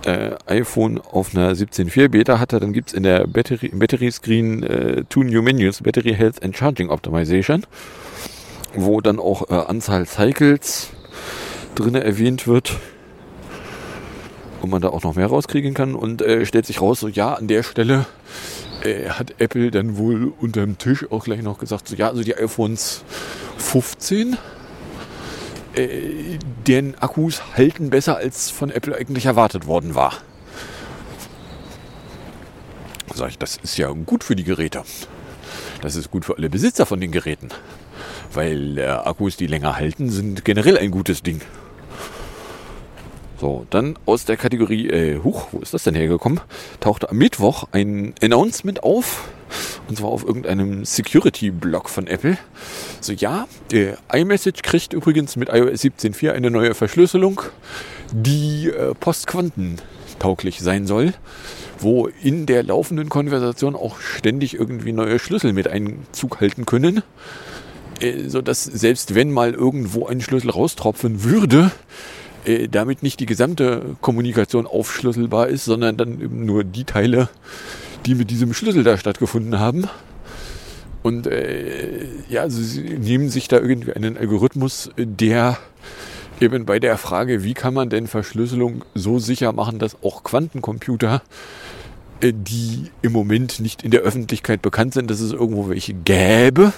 äh, 0.06 0.30
iPhone 0.46 0.98
auf 0.98 1.34
einer 1.34 1.52
17.4 1.52 2.08
Beta 2.08 2.38
hatte, 2.38 2.60
dann 2.60 2.72
gibt 2.72 2.88
es 2.88 2.94
in 2.94 3.02
der 3.02 3.26
Battery, 3.26 3.68
Battery 3.74 4.10
Screen 4.10 4.62
äh, 4.62 5.04
two 5.10 5.24
new 5.24 5.42
menus, 5.42 5.82
Battery 5.82 6.14
Health 6.14 6.42
and 6.42 6.56
Charging 6.56 6.88
Optimization, 6.88 7.66
wo 8.74 9.02
dann 9.02 9.18
auch 9.18 9.50
äh, 9.50 9.54
Anzahl 9.54 10.06
Cycles 10.06 10.88
drin 11.74 11.94
erwähnt 11.94 12.46
wird 12.46 12.72
und 14.62 14.70
man 14.70 14.80
da 14.80 14.88
auch 14.88 15.02
noch 15.02 15.16
mehr 15.16 15.26
rauskriegen 15.26 15.74
kann 15.74 15.94
und 15.94 16.22
äh, 16.22 16.46
stellt 16.46 16.64
sich 16.64 16.80
raus, 16.80 17.00
so 17.00 17.08
ja, 17.08 17.34
an 17.34 17.46
der 17.46 17.62
Stelle 17.62 18.06
äh, 18.84 19.10
hat 19.10 19.40
Apple 19.40 19.70
dann 19.70 19.96
wohl 19.96 20.32
unterm 20.40 20.78
Tisch 20.78 21.10
auch 21.10 21.24
gleich 21.24 21.42
noch 21.42 21.58
gesagt, 21.58 21.88
so 21.88 21.96
ja, 21.96 22.08
also 22.08 22.22
die 22.22 22.36
iPhones 22.36 23.04
15, 23.58 24.36
äh, 25.74 26.38
deren 26.66 26.94
Akkus 26.96 27.56
halten 27.56 27.90
besser 27.90 28.16
als 28.16 28.50
von 28.50 28.70
Apple 28.70 28.96
eigentlich 28.96 29.26
erwartet 29.26 29.66
worden 29.66 29.94
war. 29.94 30.14
Sag 33.14 33.30
ich, 33.30 33.38
das 33.38 33.56
ist 33.56 33.76
ja 33.76 33.88
gut 33.90 34.24
für 34.24 34.36
die 34.36 34.44
Geräte. 34.44 34.82
Das 35.82 35.96
ist 35.96 36.10
gut 36.10 36.24
für 36.24 36.36
alle 36.36 36.50
Besitzer 36.50 36.86
von 36.86 37.00
den 37.00 37.12
Geräten. 37.12 37.48
Weil 38.32 38.78
äh, 38.78 38.86
Akkus, 38.86 39.36
die 39.36 39.46
länger 39.46 39.76
halten, 39.76 40.10
sind 40.10 40.44
generell 40.44 40.78
ein 40.78 40.90
gutes 40.90 41.22
Ding. 41.22 41.40
So, 43.40 43.66
dann 43.70 43.98
aus 44.06 44.24
der 44.24 44.36
Kategorie, 44.36 44.88
äh, 44.88 45.20
huch, 45.22 45.48
wo 45.50 45.58
ist 45.58 45.74
das 45.74 45.82
denn 45.82 45.94
hergekommen? 45.94 46.40
Tauchte 46.80 47.10
am 47.10 47.16
Mittwoch 47.16 47.64
ein 47.72 48.14
Announcement 48.22 48.82
auf. 48.82 49.28
Und 49.88 49.98
zwar 49.98 50.10
auf 50.10 50.24
irgendeinem 50.24 50.84
Security-Blog 50.84 51.88
von 51.88 52.06
Apple. 52.06 52.38
So, 53.00 53.12
ja, 53.12 53.46
der 53.70 53.98
iMessage 54.12 54.62
kriegt 54.62 54.92
übrigens 54.92 55.36
mit 55.36 55.48
iOS 55.48 55.82
17.4 55.82 56.30
eine 56.32 56.50
neue 56.50 56.74
Verschlüsselung, 56.74 57.42
die 58.12 58.68
äh, 58.68 58.94
postquantentauglich 58.94 60.60
sein 60.60 60.86
soll, 60.86 61.12
wo 61.78 62.08
in 62.22 62.46
der 62.46 62.62
laufenden 62.62 63.08
Konversation 63.08 63.76
auch 63.76 64.00
ständig 64.00 64.54
irgendwie 64.54 64.92
neue 64.92 65.18
Schlüssel 65.18 65.52
mit 65.52 65.68
Einzug 65.68 66.40
halten 66.40 66.66
können. 66.66 67.02
Äh, 68.00 68.28
so 68.28 68.40
dass 68.42 68.64
selbst 68.64 69.14
wenn 69.14 69.32
mal 69.32 69.52
irgendwo 69.52 70.06
ein 70.06 70.20
Schlüssel 70.20 70.50
raustropfen 70.50 71.24
würde, 71.24 71.72
äh, 72.44 72.68
damit 72.68 73.02
nicht 73.02 73.20
die 73.20 73.26
gesamte 73.26 73.96
Kommunikation 74.00 74.66
aufschlüsselbar 74.66 75.48
ist, 75.48 75.64
sondern 75.64 75.96
dann 75.96 76.20
eben 76.20 76.44
nur 76.44 76.64
die 76.64 76.84
Teile, 76.84 77.28
die 78.06 78.14
mit 78.14 78.30
diesem 78.30 78.52
Schlüssel 78.54 78.84
da 78.84 78.98
stattgefunden 78.98 79.58
haben. 79.58 79.88
Und 81.02 81.26
äh, 81.26 82.06
ja, 82.28 82.42
also 82.42 82.62
sie 82.62 82.80
nehmen 82.80 83.28
sich 83.28 83.48
da 83.48 83.58
irgendwie 83.58 83.92
einen 83.92 84.16
Algorithmus, 84.16 84.90
der 84.96 85.58
eben 86.40 86.64
bei 86.64 86.78
der 86.78 86.98
Frage, 86.98 87.44
wie 87.44 87.54
kann 87.54 87.74
man 87.74 87.90
denn 87.90 88.06
Verschlüsselung 88.06 88.84
so 88.94 89.18
sicher 89.18 89.52
machen, 89.52 89.78
dass 89.78 90.02
auch 90.02 90.24
Quantencomputer, 90.24 91.22
äh, 92.20 92.32
die 92.34 92.90
im 93.02 93.12
Moment 93.12 93.60
nicht 93.60 93.82
in 93.82 93.90
der 93.90 94.00
Öffentlichkeit 94.00 94.62
bekannt 94.62 94.94
sind, 94.94 95.10
dass 95.10 95.20
es 95.20 95.32
irgendwo 95.32 95.68
welche 95.68 95.94
gäbe, 95.94 96.72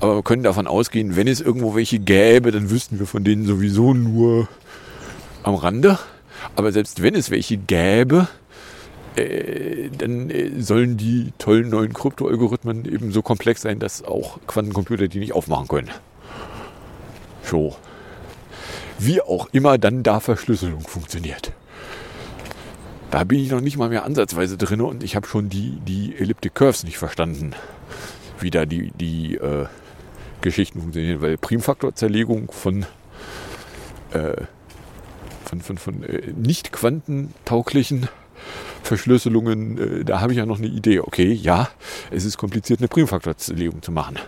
aber 0.00 0.16
wir 0.16 0.22
können 0.22 0.42
davon 0.42 0.66
ausgehen, 0.66 1.16
wenn 1.16 1.26
es 1.26 1.40
irgendwo 1.40 1.74
welche 1.74 1.98
gäbe, 1.98 2.50
dann 2.50 2.70
wüssten 2.70 2.98
wir 2.98 3.06
von 3.06 3.24
denen 3.24 3.46
sowieso 3.46 3.94
nur 3.94 4.48
am 5.42 5.54
Rande. 5.54 5.98
Aber 6.54 6.72
selbst 6.72 7.02
wenn 7.02 7.14
es 7.14 7.30
welche 7.30 7.56
gäbe, 7.56 8.28
äh, 9.16 9.88
dann 9.96 10.30
äh, 10.30 10.50
sollen 10.60 10.96
die 10.96 11.32
tollen 11.38 11.70
neuen 11.70 11.94
Kryptoalgorithmen 11.94 12.84
eben 12.84 13.12
so 13.12 13.22
komplex 13.22 13.62
sein, 13.62 13.78
dass 13.78 14.04
auch 14.04 14.38
Quantencomputer 14.46 15.08
die 15.08 15.18
nicht 15.18 15.32
aufmachen 15.32 15.68
können. 15.68 15.90
So. 17.42 17.76
Wie 18.98 19.20
auch 19.20 19.48
immer 19.52 19.78
dann 19.78 20.02
da 20.02 20.20
Verschlüsselung 20.20 20.80
funktioniert. 20.80 21.52
Da 23.10 23.24
bin 23.24 23.38
ich 23.38 23.50
noch 23.50 23.60
nicht 23.60 23.76
mal 23.76 23.88
mehr 23.88 24.04
ansatzweise 24.04 24.56
drin 24.56 24.80
und 24.80 25.02
ich 25.02 25.16
habe 25.16 25.26
schon 25.26 25.48
die, 25.48 25.78
die 25.86 26.16
Elliptic 26.18 26.54
Curves 26.54 26.84
nicht 26.84 26.98
verstanden. 26.98 27.54
Wie 28.40 28.50
da 28.50 28.66
die, 28.66 28.90
die 28.98 29.36
äh, 29.36 29.66
Geschichten 30.46 30.80
funktionieren, 30.80 31.20
weil 31.20 31.36
Primfaktorzerlegung 31.36 32.52
von, 32.52 32.86
äh, 34.12 34.36
von, 35.44 35.60
von, 35.60 35.76
von 35.76 36.04
äh, 36.04 36.32
nicht 36.36 36.70
quantentauglichen 36.70 38.08
Verschlüsselungen, 38.84 40.00
äh, 40.00 40.04
da 40.04 40.20
habe 40.20 40.32
ich 40.32 40.38
ja 40.38 40.46
noch 40.46 40.58
eine 40.58 40.68
Idee. 40.68 41.00
Okay, 41.00 41.32
ja, 41.32 41.68
es 42.12 42.24
ist 42.24 42.38
kompliziert, 42.38 42.78
eine 42.78 42.86
Primfaktorzerlegung 42.86 43.82
zu 43.82 43.90
machen. 43.90 44.20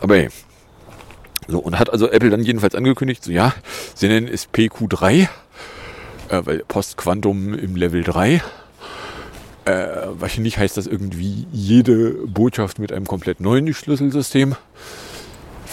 Aber 0.00 0.16
hey, 0.16 0.28
so, 1.46 1.58
und 1.58 1.78
hat 1.78 1.90
also 1.90 2.08
Apple 2.10 2.30
dann 2.30 2.42
jedenfalls 2.42 2.74
angekündigt, 2.74 3.22
so 3.22 3.30
ja, 3.30 3.54
sie 3.94 4.08
nennen 4.08 4.26
es 4.26 4.48
PQ3, 4.48 5.10
äh, 5.10 5.26
weil 6.30 6.60
Postquantum 6.66 7.52
im 7.52 7.76
Level 7.76 8.02
3. 8.02 8.42
Äh, 9.66 9.86
wahrscheinlich 10.18 10.56
heißt 10.56 10.78
das 10.78 10.86
irgendwie 10.86 11.46
jede 11.52 12.12
Botschaft 12.26 12.78
mit 12.78 12.92
einem 12.92 13.06
komplett 13.06 13.40
neuen 13.40 13.72
Schlüsselsystem 13.74 14.56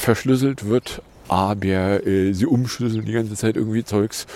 verschlüsselt 0.01 0.65
wird, 0.67 1.01
aber 1.27 2.05
äh, 2.05 2.33
sie 2.33 2.45
umschlüsseln 2.45 3.05
die 3.05 3.13
ganze 3.13 3.35
Zeit 3.35 3.55
irgendwie 3.55 3.83
Zeugs. 3.85 4.27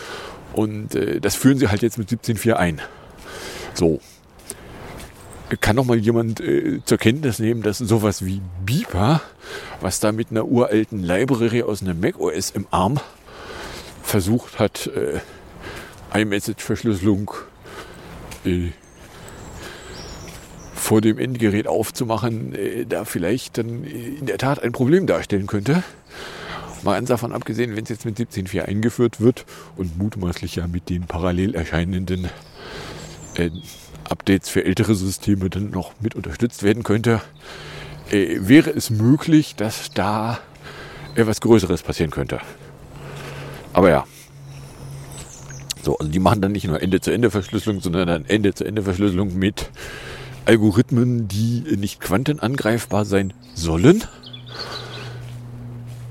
Und 0.53 0.95
äh, 0.95 1.19
das 1.19 1.35
führen 1.35 1.57
sie 1.57 1.67
halt 1.67 1.81
jetzt 1.81 1.97
mit 1.97 2.09
17.4 2.09 2.53
ein. 2.53 2.81
So. 3.73 3.99
Kann 5.61 5.75
noch 5.75 5.85
mal 5.85 5.97
jemand 5.97 6.39
äh, 6.39 6.79
zur 6.85 6.97
Kenntnis 6.97 7.39
nehmen, 7.39 7.61
dass 7.61 7.77
sowas 7.77 8.25
wie 8.25 8.41
Beeper, 8.65 9.21
was 9.79 9.99
da 9.99 10.11
mit 10.11 10.31
einer 10.31 10.45
uralten 10.45 11.03
Library 11.03 11.61
aus 11.61 11.81
einem 11.81 11.99
macOS 11.99 12.49
im 12.49 12.65
Arm 12.71 12.99
versucht 14.01 14.57
hat, 14.57 14.87
äh, 14.87 15.19
iMessage-Verschlüsselung 16.17 17.31
äh, 18.45 18.69
vor 20.85 21.01
dem 21.01 21.17
Endgerät 21.17 21.67
aufzumachen, 21.67 22.53
äh, 22.53 22.85
da 22.85 23.05
vielleicht 23.05 23.57
dann 23.57 23.83
in 23.83 24.27
der 24.27 24.37
Tat 24.37 24.61
ein 24.61 24.71
Problem 24.71 25.07
darstellen 25.07 25.47
könnte. 25.47 25.83
Mal 26.83 26.93
ganz 26.93 27.09
davon 27.09 27.31
abgesehen, 27.31 27.75
wenn 27.75 27.83
es 27.83 27.89
jetzt 27.89 28.05
mit 28.05 28.19
17.4 28.19 28.61
eingeführt 28.61 29.19
wird 29.19 29.45
und 29.77 29.97
mutmaßlich 29.97 30.57
ja 30.57 30.67
mit 30.67 30.89
den 30.89 31.07
parallel 31.07 31.55
erscheinenden 31.55 32.29
äh, 33.33 33.49
Updates 34.07 34.49
für 34.49 34.63
ältere 34.63 34.93
Systeme 34.93 35.49
dann 35.49 35.71
noch 35.71 35.93
mit 36.01 36.13
unterstützt 36.13 36.61
werden 36.61 36.83
könnte, 36.83 37.19
äh, 38.11 38.37
wäre 38.41 38.69
es 38.69 38.91
möglich, 38.91 39.55
dass 39.55 39.89
da 39.89 40.37
etwas 41.15 41.41
Größeres 41.41 41.81
passieren 41.81 42.11
könnte. 42.11 42.41
Aber 43.73 43.89
ja. 43.89 44.05
So, 45.81 45.97
also 45.97 46.11
die 46.11 46.19
machen 46.19 46.41
dann 46.41 46.51
nicht 46.51 46.67
nur 46.67 46.79
Ende-zu-Ende-Verschlüsselung, 46.79 47.81
sondern 47.81 48.07
dann 48.07 48.25
Ende-zu-Ende-Verschlüsselung 48.25 49.35
mit 49.35 49.71
Algorithmen, 50.45 51.27
die 51.27 51.63
nicht 51.77 51.99
quantenangreifbar 51.99 53.05
sein 53.05 53.33
sollen. 53.53 54.03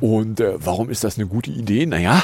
Und 0.01 0.41
äh, 0.41 0.55
warum 0.59 0.91
ist 0.91 1.05
das 1.05 1.17
eine 1.17 1.27
gute 1.27 1.51
Idee? 1.51 1.87
Naja, 1.87 2.23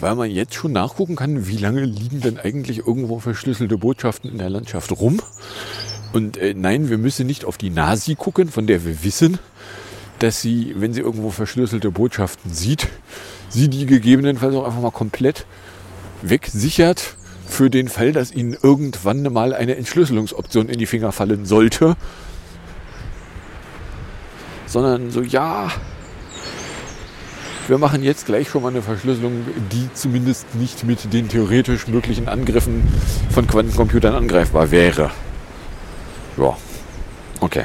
weil 0.00 0.14
man 0.14 0.30
jetzt 0.30 0.54
schon 0.54 0.72
nachgucken 0.72 1.16
kann, 1.16 1.46
wie 1.46 1.56
lange 1.56 1.84
liegen 1.84 2.20
denn 2.20 2.38
eigentlich 2.38 2.78
irgendwo 2.78 3.18
verschlüsselte 3.18 3.78
Botschaften 3.78 4.30
in 4.30 4.38
der 4.38 4.50
Landschaft 4.50 4.92
rum. 4.92 5.20
Und 6.12 6.36
äh, 6.36 6.54
nein, 6.54 6.88
wir 6.88 6.98
müssen 6.98 7.26
nicht 7.26 7.44
auf 7.44 7.58
die 7.58 7.70
Nasi 7.70 8.14
gucken, 8.14 8.48
von 8.48 8.66
der 8.66 8.84
wir 8.84 9.04
wissen, 9.04 9.38
dass 10.18 10.40
sie, 10.40 10.74
wenn 10.76 10.92
sie 10.92 11.00
irgendwo 11.00 11.30
verschlüsselte 11.30 11.90
Botschaften 11.90 12.52
sieht, 12.52 12.88
sie 13.48 13.68
die 13.68 13.86
gegebenenfalls 13.86 14.54
auch 14.54 14.64
einfach 14.64 14.80
mal 14.80 14.90
komplett 14.90 15.46
wegsichert 16.22 17.16
für 17.48 17.70
den 17.70 17.88
Fall, 17.88 18.12
dass 18.12 18.32
Ihnen 18.32 18.56
irgendwann 18.62 19.22
mal 19.32 19.54
eine 19.54 19.76
Entschlüsselungsoption 19.76 20.68
in 20.68 20.78
die 20.78 20.86
Finger 20.86 21.12
fallen 21.12 21.46
sollte. 21.46 21.96
Sondern 24.66 25.10
so, 25.10 25.22
ja, 25.22 25.70
wir 27.68 27.78
machen 27.78 28.02
jetzt 28.02 28.26
gleich 28.26 28.48
schon 28.48 28.62
mal 28.62 28.68
eine 28.68 28.82
Verschlüsselung, 28.82 29.44
die 29.72 29.88
zumindest 29.94 30.54
nicht 30.54 30.84
mit 30.84 31.12
den 31.12 31.28
theoretisch 31.28 31.86
möglichen 31.88 32.28
Angriffen 32.28 32.82
von 33.30 33.46
Quantencomputern 33.46 34.14
angreifbar 34.14 34.70
wäre. 34.70 35.10
Ja, 36.36 36.56
okay. 37.40 37.64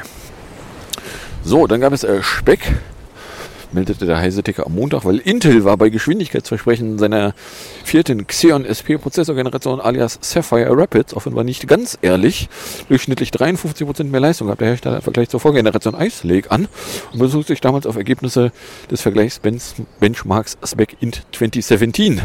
So, 1.42 1.66
dann 1.66 1.80
gab 1.80 1.92
es 1.92 2.04
äh, 2.04 2.22
Speck 2.22 2.72
meldete 3.74 4.06
der 4.06 4.18
heiße 4.18 4.42
Ticker 4.42 4.66
am 4.66 4.74
Montag, 4.74 5.04
weil 5.04 5.18
Intel 5.18 5.64
war 5.64 5.76
bei 5.76 5.90
Geschwindigkeitsversprechen 5.90 6.98
seiner 6.98 7.34
vierten 7.84 8.26
Xeon 8.26 8.64
SP 8.64 8.96
Prozessorgeneration 8.96 9.80
alias 9.80 10.18
Sapphire 10.22 10.70
Rapids 10.70 11.14
offenbar 11.14 11.44
nicht 11.44 11.66
ganz 11.66 11.98
ehrlich. 12.00 12.48
Durchschnittlich 12.88 13.30
53% 13.30 14.04
mehr 14.04 14.20
Leistung 14.20 14.48
gab 14.48 14.58
der 14.58 14.68
Hersteller 14.68 14.96
im 14.96 15.02
Vergleich 15.02 15.28
zur 15.28 15.40
Vorgeneration 15.40 15.94
Ice 16.00 16.26
Lake 16.26 16.50
an 16.50 16.68
und 17.12 17.18
bezog 17.18 17.46
sich 17.46 17.60
damals 17.60 17.86
auf 17.86 17.96
Ergebnisse 17.96 18.52
des 18.90 19.02
Vergleichsbenchmarks 19.02 20.56
Spec 20.64 20.96
Int 21.00 21.22
2017. 21.32 22.22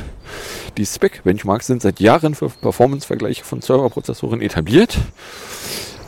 Die 0.77 0.85
Spec-Benchmarks 0.85 1.67
sind 1.67 1.81
seit 1.81 1.99
Jahren 1.99 2.35
für 2.35 2.49
Performance-Vergleiche 2.49 3.43
von 3.43 3.61
Serverprozessoren 3.61 4.41
etabliert, 4.41 4.97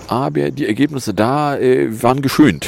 aber 0.08 0.52
die 0.52 0.68
Ergebnisse 0.68 1.14
da 1.14 1.58
äh, 1.58 1.88
waren 2.02 2.22
geschönt. 2.22 2.68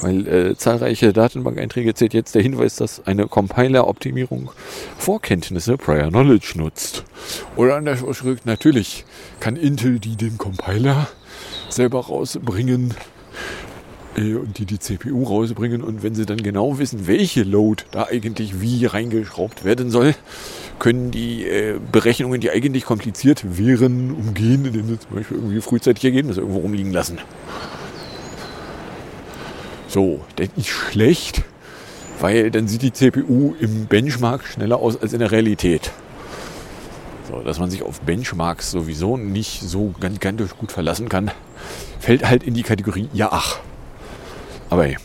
Weil 0.00 0.28
äh, 0.28 0.56
zahlreiche 0.56 1.12
Datenbank-Einträge 1.12 1.94
zählt 1.94 2.14
jetzt 2.14 2.34
der 2.34 2.42
Hinweis, 2.42 2.76
dass 2.76 3.06
eine 3.06 3.26
Compiler-Optimierung 3.26 4.50
Vorkenntnisse, 4.96 5.76
Prior 5.76 6.08
Knowledge 6.08 6.54
nutzt. 6.56 7.04
Oder 7.56 7.76
anders 7.76 8.02
ausgedrückt, 8.02 8.46
natürlich 8.46 9.04
kann 9.40 9.56
Intel 9.56 9.98
die 9.98 10.16
den 10.16 10.38
Compiler 10.38 11.08
selber 11.68 12.06
rausbringen 12.06 12.94
äh, 14.16 14.34
und 14.34 14.58
die 14.58 14.66
die 14.66 14.78
CPU 14.78 15.24
rausbringen. 15.24 15.82
Und 15.82 16.02
wenn 16.02 16.14
sie 16.14 16.26
dann 16.26 16.38
genau 16.38 16.78
wissen, 16.78 17.06
welche 17.06 17.42
Load 17.42 17.84
da 17.90 18.06
eigentlich 18.06 18.60
wie 18.60 18.86
reingeschraubt 18.86 19.64
werden 19.64 19.90
soll, 19.90 20.14
können 20.78 21.10
die 21.10 21.44
äh, 21.44 21.78
Berechnungen, 21.90 22.40
die 22.40 22.50
eigentlich 22.50 22.84
kompliziert 22.84 23.58
wären, 23.58 24.12
umgehen, 24.12 24.64
indem 24.64 24.88
sie 24.88 25.00
zum 25.00 25.16
Beispiel 25.16 25.36
irgendwie 25.38 25.60
frühzeitig 25.60 26.04
Ergebnisse 26.04 26.40
irgendwo 26.40 26.60
rumliegen 26.60 26.92
lassen. 26.92 27.18
So, 29.98 30.20
das 30.36 30.48
ist 30.54 30.68
schlecht, 30.68 31.42
weil 32.20 32.52
dann 32.52 32.68
sieht 32.68 32.82
die 32.82 32.92
CPU 32.92 33.56
im 33.58 33.86
Benchmark 33.86 34.44
schneller 34.46 34.78
aus 34.78 34.96
als 35.02 35.12
in 35.12 35.18
der 35.18 35.32
Realität. 35.32 35.90
So, 37.28 37.40
dass 37.40 37.58
man 37.58 37.68
sich 37.68 37.82
auf 37.82 38.00
Benchmarks 38.02 38.70
sowieso 38.70 39.16
nicht 39.16 39.60
so 39.60 39.92
gigantisch 40.00 40.56
gut 40.56 40.70
verlassen 40.70 41.08
kann, 41.08 41.32
fällt 41.98 42.24
halt 42.30 42.44
in 42.44 42.54
die 42.54 42.62
Kategorie 42.62 43.08
ja 43.12 43.30
ach. 43.32 43.58
Aber 44.70 44.84
hey. 44.84 44.98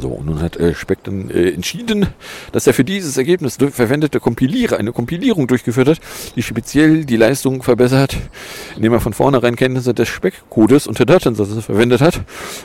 So, 0.00 0.22
nun 0.24 0.40
hat 0.40 0.56
äh, 0.56 0.74
Speck 0.74 1.02
dann 1.02 1.28
äh, 1.28 1.50
entschieden, 1.50 2.06
dass 2.52 2.68
er 2.68 2.74
für 2.74 2.84
dieses 2.84 3.16
Ergebnis 3.16 3.56
verwendete 3.56 4.20
Kompilierer 4.20 4.76
eine 4.76 4.92
Kompilierung 4.92 5.48
durchgeführt 5.48 5.88
hat, 5.88 6.00
die 6.36 6.42
speziell 6.42 7.04
die 7.04 7.16
Leistung 7.16 7.64
verbessert, 7.64 8.16
indem 8.76 8.92
er 8.92 9.00
von 9.00 9.12
vornherein 9.12 9.56
Kenntnisse 9.56 9.94
des 9.94 10.08
Speckcodes 10.08 10.86
und 10.86 11.00
der 11.00 11.06
Datensätze 11.06 11.62
verwendet 11.62 12.00
hat, 12.00 12.20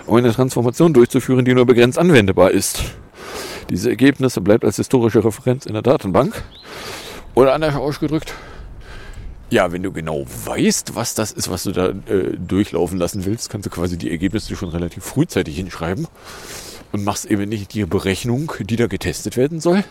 um 0.06 0.18
eine 0.18 0.32
Transformation 0.32 0.94
durchzuführen, 0.94 1.44
die 1.44 1.56
nur 1.56 1.66
begrenzt 1.66 1.98
anwendbar 1.98 2.52
ist. 2.52 2.84
Diese 3.72 3.90
Ergebnisse 3.90 4.40
bleibt 4.40 4.64
als 4.64 4.76
historische 4.76 5.26
Referenz 5.26 5.66
in 5.66 5.74
der 5.74 5.82
Datenbank. 5.82 6.44
Oder 7.34 7.56
anders 7.56 7.74
ausgedrückt, 7.74 8.36
ja, 9.50 9.72
wenn 9.72 9.84
du 9.84 9.92
genau 9.92 10.26
weißt, 10.46 10.96
was 10.96 11.16
das 11.16 11.32
ist, 11.32 11.50
was 11.50 11.64
du 11.64 11.72
da 11.72 11.90
äh, 11.90 12.38
durchlaufen 12.38 12.98
lassen 12.98 13.26
willst, 13.26 13.50
kannst 13.50 13.66
du 13.66 13.70
quasi 13.70 13.98
die 13.98 14.12
Ergebnisse 14.12 14.56
schon 14.56 14.70
relativ 14.70 15.04
frühzeitig 15.04 15.56
hinschreiben 15.56 16.08
und 16.94 17.04
machst 17.04 17.26
eben 17.26 17.50
nicht 17.50 17.74
die 17.74 17.86
Berechnung, 17.86 18.54
die 18.60 18.78
da 18.78 18.88
getestet 18.88 19.36
werden 19.36 19.60
soll, 19.60 19.84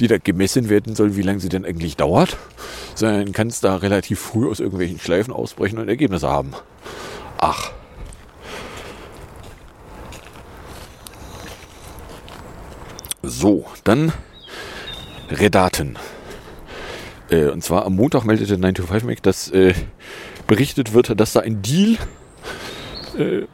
die 0.00 0.08
da 0.08 0.18
gemessen 0.18 0.68
werden 0.68 0.94
soll, 0.94 1.16
wie 1.16 1.22
lange 1.22 1.40
sie 1.40 1.48
denn 1.48 1.64
eigentlich 1.64 1.96
dauert, 1.96 2.36
sondern 2.94 3.32
kannst 3.32 3.64
da 3.64 3.76
relativ 3.76 4.18
früh 4.18 4.50
aus 4.50 4.60
irgendwelchen 4.60 4.98
Schleifen 4.98 5.32
ausbrechen 5.32 5.78
und 5.78 5.88
Ergebnisse 5.88 6.28
haben. 6.28 6.52
Ach. 7.38 7.70
So, 13.22 13.66
dann 13.84 14.12
Redaten. 15.30 15.96
Äh, 17.30 17.46
und 17.46 17.62
zwar 17.62 17.84
am 17.86 17.94
Montag 17.94 18.24
meldete 18.24 18.56
925Mac, 18.56 19.18
dass 19.22 19.50
äh, 19.50 19.74
berichtet 20.46 20.94
wird, 20.94 21.20
dass 21.20 21.34
da 21.34 21.40
ein 21.40 21.62
Deal 21.62 21.96
äh, 23.16 23.46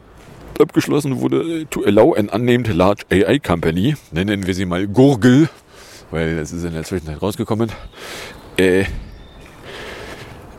abgeschlossen 0.61 1.19
wurde, 1.19 1.65
to 1.69 1.83
allow 1.83 2.13
an 2.13 2.29
unnamed 2.29 2.67
large 2.67 3.03
AI 3.11 3.39
company, 3.39 3.95
nennen 4.11 4.45
wir 4.47 4.53
sie 4.53 4.65
mal 4.65 4.87
Gurgel, 4.87 5.49
weil 6.11 6.35
das 6.35 6.51
ist 6.51 6.63
in 6.63 6.73
der 6.73 6.83
Zwischenzeit 6.83 7.21
rausgekommen, 7.21 7.71
äh, 8.57 8.85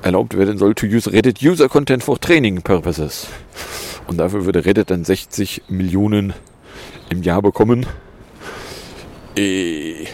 erlaubt 0.03 0.37
werden 0.37 0.59
soll 0.59 0.75
to 0.75 0.87
use 0.87 1.13
Reddit 1.13 1.43
User 1.43 1.69
Content 1.69 2.05
for 2.05 2.21
Training 2.21 2.63
Purposes. 2.63 3.27
Und 4.07 4.19
dafür 4.19 4.45
würde 4.45 4.65
Reddit 4.65 4.91
dann 4.91 5.05
60 5.05 5.63
Millionen 5.69 6.33
im 7.09 7.23
Jahr 7.23 7.43
bekommen. 7.43 7.87
Äh, 9.37 10.07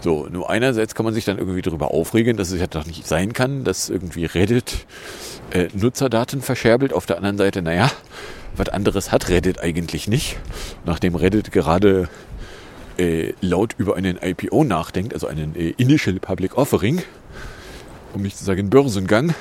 so, 0.00 0.26
nur 0.26 0.50
einerseits 0.50 0.96
kann 0.96 1.04
man 1.04 1.14
sich 1.14 1.24
dann 1.24 1.38
irgendwie 1.38 1.62
darüber 1.62 1.92
aufregen, 1.92 2.36
dass 2.36 2.50
es 2.50 2.60
ja 2.60 2.66
doch 2.66 2.86
nicht 2.86 3.06
sein 3.06 3.32
kann, 3.32 3.62
dass 3.62 3.88
irgendwie 3.88 4.24
Reddit 4.24 4.86
äh, 5.52 5.68
Nutzerdaten 5.74 6.42
verscherbelt. 6.42 6.92
Auf 6.92 7.06
der 7.06 7.16
anderen 7.16 7.38
Seite, 7.38 7.62
naja, 7.62 7.90
was 8.56 8.68
anderes 8.68 9.12
hat 9.12 9.28
Reddit 9.28 9.60
eigentlich 9.60 10.08
nicht. 10.08 10.38
Nachdem 10.84 11.14
Reddit 11.14 11.52
gerade 11.52 12.08
äh, 12.98 13.32
laut 13.40 13.74
über 13.78 13.96
einen 13.96 14.18
IPO 14.20 14.64
nachdenkt, 14.64 15.14
also 15.14 15.26
einen 15.26 15.54
äh, 15.56 15.70
Initial 15.76 16.18
Public 16.20 16.56
Offering, 16.56 17.02
um 18.14 18.22
nicht 18.22 18.36
zu 18.36 18.44
sagen 18.44 18.70
Börsengang, 18.70 19.34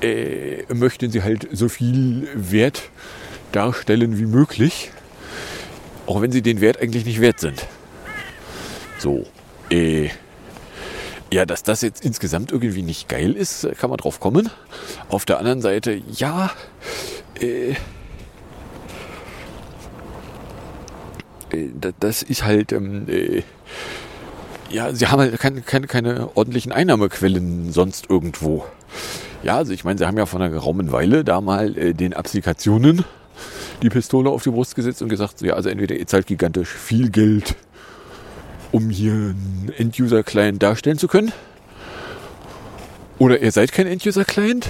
äh, 0.00 0.62
möchten 0.72 1.10
sie 1.10 1.22
halt 1.22 1.48
so 1.52 1.68
viel 1.68 2.28
Wert 2.34 2.82
darstellen 3.52 4.18
wie 4.18 4.26
möglich, 4.26 4.90
auch 6.06 6.20
wenn 6.20 6.32
sie 6.32 6.42
den 6.42 6.60
Wert 6.60 6.80
eigentlich 6.80 7.04
nicht 7.04 7.20
wert 7.20 7.40
sind. 7.40 7.66
So, 8.98 9.26
äh, 9.70 10.08
ja, 11.34 11.44
dass 11.44 11.64
das 11.64 11.82
jetzt 11.82 12.04
insgesamt 12.04 12.52
irgendwie 12.52 12.82
nicht 12.82 13.08
geil 13.08 13.32
ist, 13.32 13.66
kann 13.78 13.90
man 13.90 13.96
drauf 13.96 14.20
kommen. 14.20 14.50
Auf 15.08 15.24
der 15.24 15.38
anderen 15.40 15.60
Seite, 15.60 16.00
ja, 16.12 16.52
äh, 17.40 17.70
äh 21.50 21.70
das 21.98 22.22
ist 22.22 22.44
halt, 22.44 22.70
ähm, 22.70 23.08
äh, 23.08 23.42
ja, 24.70 24.94
sie 24.94 25.08
haben 25.08 25.18
halt 25.18 25.40
keine, 25.40 25.62
keine, 25.62 25.88
keine 25.88 26.36
ordentlichen 26.36 26.70
Einnahmequellen 26.70 27.72
sonst 27.72 28.08
irgendwo. 28.08 28.64
Ja, 29.42 29.56
also 29.56 29.72
ich 29.72 29.82
meine, 29.82 29.98
sie 29.98 30.06
haben 30.06 30.16
ja 30.16 30.26
vor 30.26 30.40
einer 30.40 30.50
geraumen 30.50 30.92
Weile 30.92 31.24
da 31.24 31.40
mal 31.40 31.76
äh, 31.76 31.94
den 31.94 32.14
Applikationen 32.14 33.04
die 33.82 33.88
Pistole 33.88 34.30
auf 34.30 34.44
die 34.44 34.50
Brust 34.50 34.76
gesetzt 34.76 35.02
und 35.02 35.08
gesagt, 35.08 35.40
ja, 35.40 35.54
also 35.54 35.68
entweder 35.68 35.96
ihr 35.96 36.06
zahlt 36.06 36.28
gigantisch 36.28 36.68
viel 36.68 37.10
Geld, 37.10 37.56
um 38.74 38.90
hier 38.90 39.12
einen 39.12 39.72
End-User-Client 39.76 40.60
darstellen 40.60 40.98
zu 40.98 41.06
können, 41.06 41.32
oder 43.18 43.40
ihr 43.40 43.52
seid 43.52 43.70
kein 43.70 43.86
End-User-Client, 43.86 44.68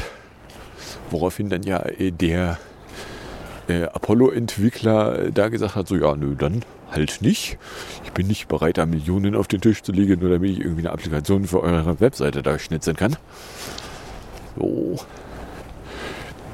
woraufhin 1.10 1.48
dann 1.48 1.62
ja 1.62 1.78
äh, 1.78 2.10
der 2.10 2.58
äh, 3.66 3.84
Apollo-Entwickler 3.84 5.30
da 5.30 5.48
gesagt 5.48 5.74
hat, 5.74 5.88
so 5.88 5.96
ja, 5.96 6.14
nö, 6.16 6.36
dann 6.36 6.66
halt 6.90 7.22
nicht. 7.22 7.56
Ich 8.04 8.12
bin 8.12 8.26
nicht 8.26 8.46
bereit, 8.46 8.76
da 8.76 8.84
Millionen 8.84 9.34
auf 9.34 9.48
den 9.48 9.62
Tisch 9.62 9.82
zu 9.82 9.90
legen, 9.90 10.20
nur 10.20 10.28
damit 10.28 10.50
ich 10.50 10.60
irgendwie 10.60 10.82
eine 10.82 10.92
Applikation 10.92 11.46
für 11.46 11.62
eure 11.62 11.98
Webseite 11.98 12.42
da 12.42 12.58
schnitzeln 12.58 12.96
kann. 12.96 13.16
So. 14.54 15.00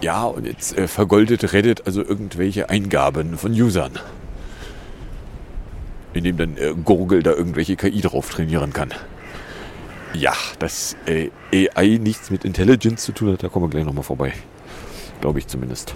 Ja, 0.02 0.22
und 0.22 0.46
jetzt 0.46 0.78
äh, 0.78 0.86
vergoldet 0.86 1.52
Reddit 1.52 1.84
also 1.84 2.04
irgendwelche 2.04 2.70
Eingaben 2.70 3.36
von 3.36 3.50
Usern. 3.50 3.98
Indem 6.12 6.36
dann 6.36 6.56
äh, 6.56 6.74
Gurgel 6.84 7.22
da 7.22 7.32
irgendwelche 7.32 7.76
KI 7.76 8.00
drauf 8.00 8.30
trainieren 8.30 8.72
kann. 8.72 8.92
Ja, 10.12 10.32
dass 10.58 10.96
äh, 11.06 11.30
AI 11.52 11.98
nichts 11.98 12.30
mit 12.30 12.44
Intelligence 12.44 13.04
zu 13.04 13.12
tun 13.12 13.32
hat, 13.32 13.42
da 13.42 13.48
kommen 13.48 13.66
wir 13.66 13.70
gleich 13.70 13.84
nochmal 13.84 14.02
vorbei. 14.02 14.32
Glaube 15.20 15.38
ich 15.38 15.46
zumindest. 15.46 15.94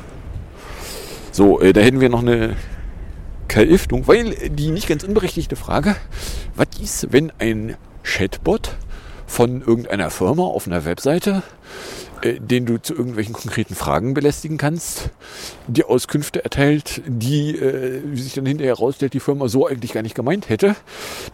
So, 1.33 1.61
äh, 1.61 1.73
da 1.73 1.81
hätten 1.81 2.01
wir 2.01 2.11
noch 2.11 2.23
eine 2.23 2.57
KI-Weil 3.49 4.51
die 4.51 4.71
nicht 4.71 4.89
ganz 4.89 5.03
unberechtigte 5.03 5.57
Frage, 5.57 5.97
was 6.55 6.69
ist, 6.81 7.13
wenn 7.13 7.33
ein 7.39 7.77
Chatbot 8.05 8.77
von 9.27 9.63
irgendeiner 9.63 10.11
Firma 10.11 10.45
auf 10.45 10.67
einer 10.67 10.85
Webseite, 10.85 11.43
äh, 12.25 12.41
den 12.41 12.65
du 12.65 12.81
zu 12.81 12.95
irgendwelchen 12.95 13.35
konkreten 13.35 13.75
Fragen 13.75 14.15
belästigen 14.15 14.57
kannst, 14.57 15.11
die 15.67 15.85
Auskünfte 15.85 16.43
erteilt, 16.43 17.03
die, 17.07 17.57
äh, 17.57 18.01
wie 18.05 18.21
sich 18.21 18.33
dann 18.33 18.47
hinterher 18.47 18.77
herausstellt, 18.77 19.13
die 19.13 19.21
Firma 19.21 19.49
so 19.49 19.67
eigentlich 19.67 19.93
gar 19.93 20.03
nicht 20.03 20.15
gemeint 20.15 20.49
hätte. 20.49 20.75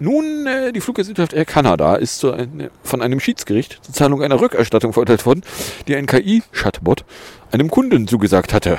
Nun, 0.01 0.47
äh, 0.47 0.73
die 0.73 0.81
Fluggesellschaft 0.81 1.33
Air 1.33 1.45
Canada 1.45 1.95
ist 1.95 2.19
zu 2.19 2.33
ein, 2.33 2.71
von 2.83 3.03
einem 3.03 3.21
Schiedsgericht 3.21 3.79
zur 3.83 3.95
Zahlung 3.95 4.23
einer 4.23 4.41
Rückerstattung 4.41 4.93
verurteilt 4.93 5.25
worden, 5.27 5.43
die 5.87 5.95
ein 5.95 6.07
KI-Chatbot 6.07 7.05
einem 7.53 7.71
Kunden 7.71 8.09
zugesagt 8.09 8.53
hatte. 8.53 8.79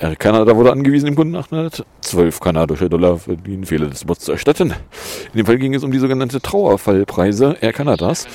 Air 0.00 0.16
Canada 0.16 0.56
wurde 0.56 0.72
angewiesen, 0.72 1.06
dem 1.06 1.14
Kunden 1.14 1.36
812 1.36 2.40
kanadische 2.40 2.88
Dollar 2.88 3.18
für 3.18 3.36
den 3.36 3.64
Fehler 3.64 3.86
des 3.88 4.04
Bots 4.04 4.24
zu 4.24 4.32
erstatten. 4.32 4.70
In 5.32 5.38
dem 5.38 5.46
Fall 5.46 5.58
ging 5.58 5.74
es 5.74 5.84
um 5.84 5.90
die 5.90 5.98
sogenannte 5.98 6.40
Trauerfallpreise 6.40 7.56
Air 7.60 7.72
Canadas, 7.72 8.26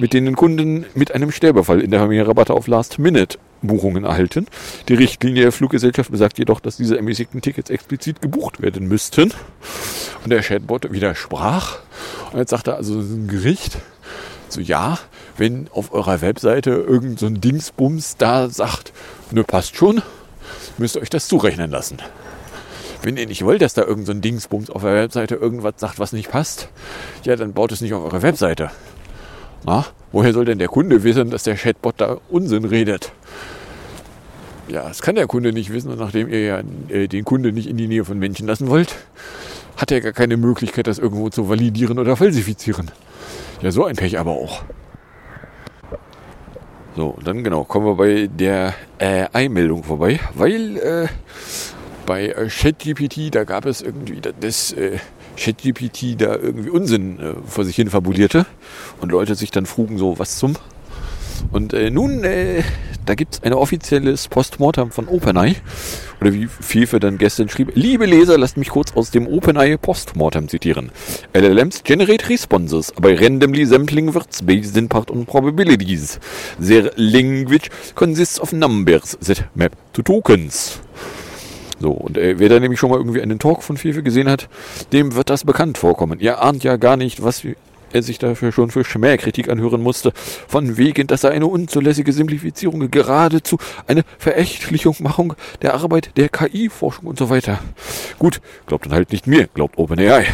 mit 0.00 0.12
denen 0.12 0.36
Kunden 0.36 0.86
mit 0.94 1.14
einem 1.14 1.30
Sterbefall 1.30 1.80
in 1.80 1.90
der 1.90 2.00
Familie 2.00 2.26
Rabatte 2.26 2.54
auf 2.54 2.66
Last-Minute 2.66 3.38
Buchungen 3.62 4.04
erhalten. 4.04 4.46
Die 4.88 4.94
Richtlinie 4.94 5.42
der 5.42 5.52
Fluggesellschaft 5.52 6.10
besagt 6.10 6.38
jedoch, 6.38 6.60
dass 6.60 6.76
diese 6.76 6.96
ermäßigten 6.96 7.40
Tickets 7.40 7.70
explizit 7.70 8.22
gebucht 8.22 8.62
werden 8.62 8.86
müssten. 8.86 9.32
Und 10.24 10.30
der 10.30 10.42
Chatbot 10.42 10.92
widersprach. 10.92 11.78
Und 12.32 12.38
jetzt 12.38 12.50
sagte 12.50 12.74
also 12.74 12.98
ein 12.98 13.28
Gericht, 13.28 13.78
so 14.48 14.60
ja, 14.60 14.98
wenn 15.36 15.68
auf 15.72 15.92
eurer 15.92 16.20
Webseite 16.20 16.70
irgend 16.70 17.18
so 17.18 17.28
Dingsbums 17.28 18.16
da 18.16 18.48
sagt, 18.48 18.92
ne, 19.30 19.44
passt 19.44 19.76
schon, 19.76 20.02
müsst 20.78 20.96
ihr 20.96 21.02
euch 21.02 21.10
das 21.10 21.28
zurechnen 21.28 21.70
lassen. 21.70 21.98
Wenn 23.02 23.16
ihr 23.16 23.26
nicht 23.26 23.44
wollt, 23.44 23.62
dass 23.62 23.74
da 23.74 23.82
irgend 23.82 24.06
so 24.06 24.14
Dingsbums 24.14 24.70
auf 24.70 24.82
der 24.82 24.94
Webseite 24.94 25.36
irgendwas 25.36 25.74
sagt, 25.76 25.98
was 25.98 26.12
nicht 26.12 26.30
passt, 26.30 26.68
ja, 27.24 27.36
dann 27.36 27.52
baut 27.52 27.72
es 27.72 27.80
nicht 27.80 27.94
auf 27.94 28.04
eure 28.04 28.22
Webseite. 28.22 28.70
Na, 29.64 29.86
woher 30.12 30.32
soll 30.32 30.44
denn 30.44 30.58
der 30.58 30.68
Kunde 30.68 31.04
wissen, 31.04 31.30
dass 31.30 31.44
der 31.44 31.56
Chatbot 31.56 31.94
da 31.98 32.18
Unsinn 32.28 32.64
redet? 32.64 33.12
Ja, 34.68 34.86
das 34.86 35.00
kann 35.00 35.14
der 35.14 35.26
Kunde 35.26 35.52
nicht 35.52 35.72
wissen 35.72 35.90
und 35.90 35.98
nachdem 35.98 36.28
ihr 36.28 36.44
ja 36.44 36.62
äh, 36.88 37.08
den 37.08 37.24
Kunde 37.24 37.52
nicht 37.52 37.68
in 37.68 37.76
die 37.76 37.88
Nähe 37.88 38.04
von 38.04 38.18
Menschen 38.18 38.46
lassen 38.46 38.68
wollt, 38.68 38.96
hat 39.76 39.90
er 39.90 40.00
gar 40.00 40.12
keine 40.12 40.36
Möglichkeit, 40.36 40.86
das 40.86 40.98
irgendwo 40.98 41.30
zu 41.30 41.48
validieren 41.48 41.98
oder 41.98 42.16
falsifizieren. 42.16 42.90
Ja, 43.62 43.70
so 43.70 43.84
ein 43.84 43.96
Pech 43.96 44.18
aber 44.18 44.32
auch. 44.32 44.62
So, 46.98 47.16
dann 47.24 47.44
genau, 47.44 47.62
kommen 47.62 47.86
wir 47.86 47.94
bei 47.94 48.26
der 48.26 48.74
äh, 48.98 49.28
Einmeldung 49.32 49.84
vorbei, 49.84 50.18
weil 50.34 50.76
äh, 50.78 51.06
bei 52.06 52.26
äh, 52.26 52.48
ChatGPT, 52.48 53.32
da 53.32 53.44
gab 53.44 53.66
es 53.66 53.82
irgendwie 53.82 54.20
das 54.20 54.72
äh, 54.72 54.98
ChatGPT 55.36 56.20
da 56.20 56.34
irgendwie 56.34 56.70
Unsinn 56.70 57.20
äh, 57.20 57.34
vor 57.46 57.64
sich 57.64 57.76
hin 57.76 57.88
fabulierte 57.88 58.46
und 59.00 59.12
Leute 59.12 59.36
sich 59.36 59.52
dann 59.52 59.64
frugen, 59.64 59.96
so 59.96 60.18
was 60.18 60.38
zum. 60.38 60.56
Und 61.50 61.72
äh, 61.72 61.90
nun, 61.90 62.24
äh, 62.24 62.62
da 63.06 63.14
gibt 63.14 63.34
es 63.34 63.42
ein 63.42 63.52
offizielles 63.52 64.28
Postmortem 64.28 64.90
von 64.90 65.08
OpenEye. 65.08 65.56
Oder 66.20 66.34
wie 66.34 66.46
Fefe 66.46 67.00
dann 67.00 67.16
gestern 67.18 67.48
schrieb, 67.48 67.72
liebe 67.74 68.06
Leser, 68.06 68.36
lasst 68.36 68.56
mich 68.56 68.70
kurz 68.70 68.92
aus 68.94 69.10
dem 69.10 69.26
OpenEye 69.26 69.78
Postmortem 69.78 70.48
zitieren. 70.48 70.90
LLMs 71.32 71.84
generate 71.84 72.28
responses 72.28 72.92
by 73.00 73.14
randomly 73.14 73.64
sampling 73.64 74.14
words 74.14 74.42
based 74.42 74.76
in 74.76 74.88
part 74.88 75.10
on 75.10 75.26
probabilities. 75.26 76.18
Their 76.60 76.90
language 76.96 77.70
consists 77.94 78.40
of 78.40 78.52
numbers 78.52 79.16
that 79.24 79.44
map 79.54 79.72
to 79.92 80.02
tokens. 80.02 80.80
So, 81.80 81.92
und 81.92 82.18
äh, 82.18 82.38
wer 82.38 82.48
da 82.48 82.58
nämlich 82.58 82.80
schon 82.80 82.90
mal 82.90 82.96
irgendwie 82.96 83.22
einen 83.22 83.38
Talk 83.38 83.62
von 83.62 83.76
Fefe 83.76 84.02
gesehen 84.02 84.28
hat, 84.28 84.48
dem 84.92 85.14
wird 85.14 85.30
das 85.30 85.44
bekannt 85.44 85.78
vorkommen. 85.78 86.18
Ihr 86.18 86.42
ahnt 86.42 86.64
ja 86.64 86.76
gar 86.76 86.96
nicht, 86.96 87.22
was 87.22 87.44
er 87.92 88.02
sich 88.02 88.18
dafür 88.18 88.52
schon 88.52 88.70
für 88.70 88.84
Schmähkritik 88.84 89.48
anhören 89.48 89.82
musste, 89.82 90.12
von 90.46 90.76
wegen, 90.76 91.06
dass 91.06 91.24
er 91.24 91.30
eine 91.30 91.46
unzulässige 91.46 92.12
Simplifizierung, 92.12 92.90
geradezu 92.90 93.58
eine 93.86 94.04
Verächtlichung 94.18 95.34
der 95.62 95.74
Arbeit 95.74 96.10
der 96.16 96.28
KI-Forschung 96.28 97.06
und 97.06 97.18
so 97.18 97.30
weiter. 97.30 97.60
Gut, 98.18 98.40
glaubt 98.66 98.86
dann 98.86 98.94
halt 98.94 99.12
nicht 99.12 99.26
mir, 99.26 99.48
glaubt 99.48 99.78
OpenAI. 99.78 100.26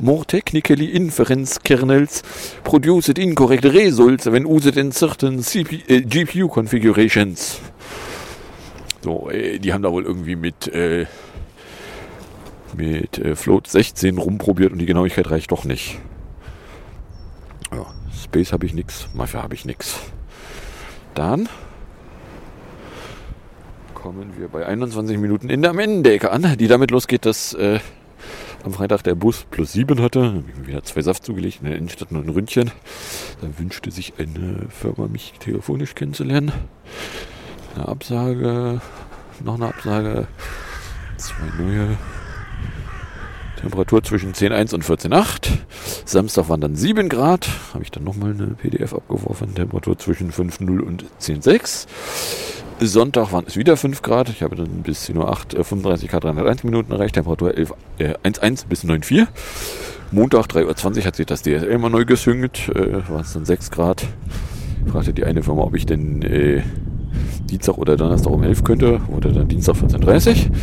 More 0.00 0.24
technically 0.26 0.86
inference 0.86 1.60
kernels 1.62 2.22
produced 2.64 3.18
incorrect 3.18 3.64
results 3.64 4.26
when 4.26 4.44
used 4.44 4.76
in 4.76 4.90
certain 4.90 5.40
CP, 5.40 5.82
äh, 5.86 6.00
GPU 6.00 6.48
configurations. 6.48 7.60
So, 9.02 9.30
äh, 9.30 9.58
die 9.58 9.72
haben 9.72 9.82
da 9.82 9.92
wohl 9.92 10.04
irgendwie 10.04 10.36
mit 10.36 10.68
äh, 10.68 11.06
mit 12.76 13.18
äh, 13.18 13.36
Float 13.36 13.66
16 13.68 14.18
rumprobiert 14.18 14.72
und 14.72 14.78
die 14.78 14.86
Genauigkeit 14.86 15.30
reicht 15.30 15.52
doch 15.52 15.64
nicht. 15.64 15.98
Ja, 17.72 17.86
Space 18.12 18.52
habe 18.52 18.66
ich 18.66 18.74
nix, 18.74 19.08
Mafia 19.14 19.42
habe 19.42 19.54
ich 19.54 19.64
nix. 19.64 19.98
Dann 21.14 21.48
kommen 23.94 24.32
wir 24.36 24.48
bei 24.48 24.66
21 24.66 25.18
Minuten 25.18 25.48
in 25.48 25.62
der 25.62 25.72
Mendecke 25.72 26.30
an, 26.30 26.56
die 26.58 26.66
damit 26.68 26.90
losgeht, 26.90 27.24
dass 27.24 27.54
äh, 27.54 27.78
am 28.64 28.72
Freitag 28.72 29.02
der 29.02 29.14
Bus 29.14 29.46
plus 29.50 29.72
7 29.72 30.00
hatte. 30.02 30.44
Wieder 30.64 30.82
zwei 30.82 31.02
Saft 31.02 31.24
zugelegt 31.24 31.60
in 31.60 31.68
der 31.68 31.78
Innenstadt 31.78 32.10
und 32.10 32.24
ein 32.24 32.28
Ründchen. 32.28 32.70
Da 33.40 33.48
wünschte 33.58 33.90
sich 33.90 34.14
eine 34.18 34.66
Firma, 34.68 35.08
mich 35.08 35.34
telefonisch 35.38 35.94
kennenzulernen. 35.94 36.52
Eine 37.74 37.88
Absage, 37.88 38.80
noch 39.42 39.54
eine 39.54 39.68
Absage, 39.68 40.26
zwei 41.16 41.62
neue. 41.62 41.96
Temperatur 43.62 44.02
zwischen 44.02 44.32
10,1 44.32 44.74
und 44.74 44.84
14,8. 44.84 45.50
Samstag 46.04 46.48
waren 46.48 46.60
dann 46.60 46.74
7 46.74 47.08
Grad. 47.08 47.48
Habe 47.72 47.84
ich 47.84 47.92
dann 47.92 48.02
nochmal 48.02 48.32
eine 48.32 48.48
PDF 48.48 48.92
abgeworfen. 48.92 49.54
Temperatur 49.54 49.96
zwischen 49.96 50.32
5,0 50.32 50.80
und 50.80 51.04
10,6. 51.20 51.86
Sonntag 52.80 53.32
waren 53.32 53.44
es 53.46 53.56
wieder 53.56 53.76
5 53.76 54.02
Grad. 54.02 54.28
Ich 54.30 54.42
habe 54.42 54.56
dann 54.56 54.82
bis 54.82 55.08
10.08 55.08 55.54
Uhr 55.54 55.60
äh, 55.60 55.64
35 55.64 56.10
Grad 56.10 56.24
301 56.24 56.64
Minuten 56.64 56.90
erreicht. 56.90 57.14
Temperatur 57.14 57.56
11, 57.56 57.72
äh, 57.98 58.14
1,1 58.24 58.66
bis 58.66 58.84
9,4. 58.84 59.28
Montag 60.10 60.46
3.20 60.46 60.98
Uhr 60.98 61.04
hat 61.04 61.16
sich 61.16 61.26
das 61.26 61.42
DSL 61.42 61.78
mal 61.78 61.88
neu 61.88 62.04
gesüngt. 62.04 62.68
Äh, 62.68 63.08
waren 63.08 63.20
es 63.20 63.32
dann 63.32 63.44
6 63.44 63.70
Grad. 63.70 64.04
Fragte 64.90 65.12
die 65.12 65.24
eine 65.24 65.44
Firma, 65.44 65.62
ob 65.62 65.76
ich 65.76 65.86
denn 65.86 66.22
äh, 66.22 66.62
Dienstag 67.48 67.78
oder 67.78 67.96
Donnerstag 67.96 68.32
um 68.32 68.42
11 68.42 68.64
könnte. 68.64 69.00
Wurde 69.06 69.30
dann 69.30 69.46
Dienstag 69.46 69.76
14.30 69.76 70.30
Uhr. 70.30 70.56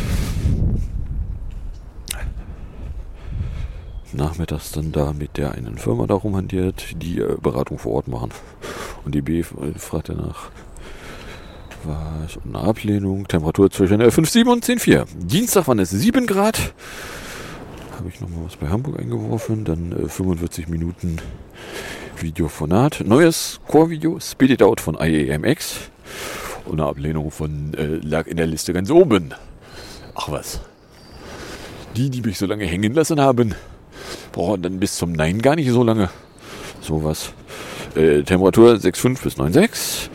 Nachmittags 4.12 4.72
dann 4.72 4.92
da 4.92 5.12
mit 5.12 5.36
der 5.36 5.52
einen 5.52 5.78
Firma 5.78 6.06
darum 6.06 6.36
hantiert, 6.36 6.96
die 7.02 7.18
äh, 7.18 7.36
Beratung 7.40 7.78
vor 7.78 7.92
Ort 7.92 8.08
machen. 8.08 8.30
Und 9.04 9.14
die 9.14 9.22
B 9.22 9.42
fragt 9.42 10.08
danach, 10.08 10.50
was 11.84 12.36
und 12.36 12.54
eine 12.54 12.64
Ablehnung, 12.66 13.26
Temperatur 13.26 13.70
zwischen 13.70 14.00
5,7 14.00 14.46
und 14.46 14.64
10,4. 14.64 15.06
Dienstag 15.16 15.68
waren 15.68 15.78
es 15.78 15.90
7 15.90 16.26
Grad. 16.26 16.72
Habe 17.96 18.08
ich 18.08 18.20
nochmal 18.20 18.44
was 18.44 18.56
bei 18.56 18.68
Hamburg 18.68 18.98
eingeworfen. 18.98 19.64
Dann 19.64 19.92
äh, 19.92 20.08
45 20.08 20.68
Minuten 20.68 21.18
Videofonat. 22.18 23.02
Neues 23.06 23.60
Core-Video, 23.68 24.18
Speed 24.20 24.50
It 24.50 24.62
Out 24.62 24.80
von 24.80 24.96
IAMX. 25.00 25.90
Und 26.66 26.80
eine 26.80 26.88
Ablehnung 26.88 27.30
von 27.30 27.74
äh, 27.74 27.96
lag 27.96 28.26
in 28.26 28.36
der 28.36 28.46
Liste 28.46 28.72
ganz 28.72 28.90
oben. 28.90 29.34
Ach 30.14 30.30
was. 30.30 30.60
Die, 31.96 32.10
die 32.10 32.20
mich 32.20 32.38
so 32.38 32.46
lange 32.46 32.66
hängen 32.66 32.94
lassen 32.94 33.20
haben, 33.20 33.54
brauchen 34.32 34.62
dann 34.62 34.80
bis 34.80 34.96
zum 34.96 35.12
Nein 35.12 35.42
gar 35.42 35.56
nicht 35.56 35.70
so 35.70 35.82
lange. 35.82 36.10
Sowas. 36.80 37.32
Äh, 37.94 38.22
Temperatur 38.22 38.74
6,5 38.74 39.22
bis 39.22 39.36
9,6. 39.36 40.08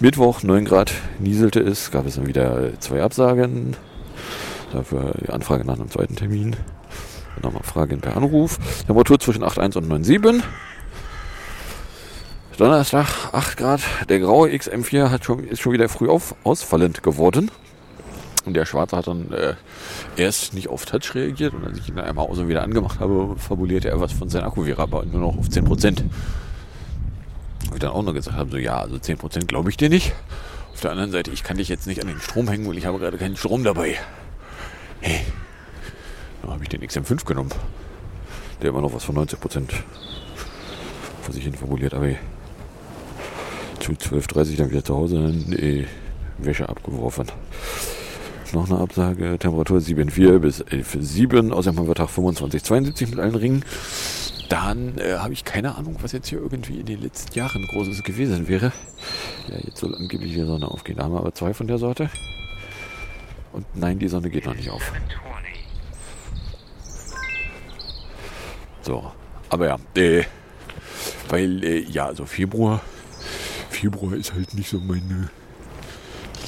Mittwoch 0.00 0.42
9 0.42 0.64
Grad 0.64 0.92
nieselte 1.18 1.60
es, 1.60 1.90
gab 1.90 2.06
es 2.06 2.16
dann 2.16 2.26
wieder 2.26 2.78
zwei 2.80 3.02
Absagen. 3.02 3.76
Dafür 4.72 5.14
die 5.24 5.30
Anfrage 5.30 5.64
nach 5.64 5.74
einem 5.74 5.90
zweiten 5.90 6.16
Termin. 6.16 6.56
Nochmal 7.42 7.62
Fragen 7.62 8.00
per 8.00 8.16
Anruf. 8.16 8.58
Temperatur 8.86 9.20
zwischen 9.20 9.44
8,1 9.44 9.76
und 9.76 9.90
9,7. 9.90 10.42
Donnerstag 12.56 13.06
8 13.32 13.56
Grad. 13.56 13.80
Der 14.08 14.20
graue 14.20 14.48
XM4 14.48 15.10
hat 15.10 15.24
schon, 15.24 15.44
ist 15.44 15.60
schon 15.60 15.72
wieder 15.72 15.88
früh 15.88 16.08
auf, 16.08 16.34
ausfallend 16.44 17.02
geworden. 17.02 17.50
Und 18.44 18.54
der 18.54 18.66
Schwarze 18.66 18.96
hat 18.96 19.06
dann 19.06 19.32
äh, 19.32 19.54
erst 20.16 20.52
nicht 20.52 20.68
auf 20.68 20.84
Touch 20.84 21.14
reagiert 21.14 21.54
und 21.54 21.64
als 21.64 21.78
ich 21.78 21.88
ihn 21.88 21.96
dann 21.96 22.04
einmal 22.04 22.26
aus 22.26 22.38
und 22.38 22.48
wieder 22.48 22.62
angemacht 22.62 23.00
habe, 23.00 23.36
fabulierte 23.38 23.88
er 23.88 24.00
was 24.00 24.12
von 24.12 24.28
seinem 24.28 24.44
Akku 24.44 24.66
wäre 24.66 24.82
aber 24.82 25.04
nur 25.06 25.20
noch 25.20 25.38
auf 25.38 25.46
10%. 25.46 26.02
Wo 27.68 27.74
ich 27.74 27.80
dann 27.80 27.90
auch 27.90 28.02
noch 28.02 28.12
gesagt 28.12 28.36
habe, 28.36 28.50
so 28.50 28.58
ja, 28.58 28.78
also 28.78 28.96
10% 28.96 29.46
glaube 29.46 29.70
ich 29.70 29.78
dir 29.78 29.88
nicht. 29.88 30.12
Auf 30.74 30.80
der 30.80 30.90
anderen 30.90 31.10
Seite, 31.10 31.30
ich 31.30 31.42
kann 31.42 31.56
dich 31.56 31.68
jetzt 31.68 31.86
nicht 31.86 32.02
an 32.02 32.08
den 32.08 32.20
Strom 32.20 32.48
hängen, 32.48 32.68
weil 32.68 32.76
ich 32.76 32.84
habe 32.84 32.98
gerade 32.98 33.16
keinen 33.16 33.36
Strom 33.36 33.64
dabei. 33.64 33.96
Hey, 35.00 35.20
dann 36.42 36.50
habe 36.50 36.62
ich 36.62 36.68
den 36.68 36.82
XM5 36.82 37.24
genommen. 37.24 37.50
Der 38.60 38.70
immer 38.70 38.82
noch 38.82 38.92
was 38.92 39.04
von 39.04 39.16
90% 39.16 39.70
vor 41.22 41.32
sich 41.32 41.44
hin 41.44 41.54
fabuliert, 41.54 41.94
aber 41.94 42.10
zu 43.80 43.92
12.30 43.92 44.56
dann 44.56 44.70
wieder 44.70 44.84
zu 44.84 44.94
Hause, 44.94 45.34
äh, 45.52 45.86
Wäsche 46.38 46.68
abgeworfen 46.68 47.30
noch 48.52 48.70
eine 48.70 48.80
Absage. 48.80 49.38
Temperatur 49.38 49.78
7,4 49.78 50.38
bis 50.38 50.62
11,7. 50.62 51.50
Außerdem 51.50 51.80
haben 51.80 51.88
wir 51.88 51.94
Tag 51.94 52.10
25, 52.10 52.62
72 52.62 53.10
mit 53.10 53.18
allen 53.18 53.34
Ringen. 53.34 53.64
dann 54.48 54.98
äh, 54.98 55.14
habe 55.14 55.32
ich 55.32 55.44
keine 55.44 55.76
Ahnung, 55.76 55.96
was 56.02 56.12
jetzt 56.12 56.28
hier 56.28 56.38
irgendwie 56.38 56.80
in 56.80 56.86
den 56.86 57.00
letzten 57.00 57.36
Jahren 57.38 57.66
Großes 57.66 58.02
gewesen 58.02 58.48
wäre. 58.48 58.72
Ja, 59.48 59.56
jetzt 59.64 59.78
soll 59.78 59.94
angeblich 59.94 60.32
die 60.34 60.44
Sonne 60.44 60.68
aufgehen. 60.68 60.96
Da 60.96 61.04
haben 61.04 61.14
wir 61.14 61.20
aber 61.20 61.34
zwei 61.34 61.54
von 61.54 61.66
der 61.66 61.78
Sorte. 61.78 62.10
Und 63.52 63.64
nein, 63.74 63.98
die 63.98 64.08
Sonne 64.08 64.30
geht 64.30 64.46
noch 64.46 64.54
nicht 64.54 64.70
auf. 64.70 64.92
So, 68.82 69.12
aber 69.48 69.66
ja, 69.66 69.78
äh, 69.94 70.24
weil, 71.28 71.64
äh, 71.64 71.80
ja, 71.80 72.06
also 72.06 72.26
Februar, 72.26 72.82
Februar 73.70 74.14
ist 74.14 74.34
halt 74.34 74.52
nicht 74.54 74.68
so 74.68 74.78
meine 74.78 75.30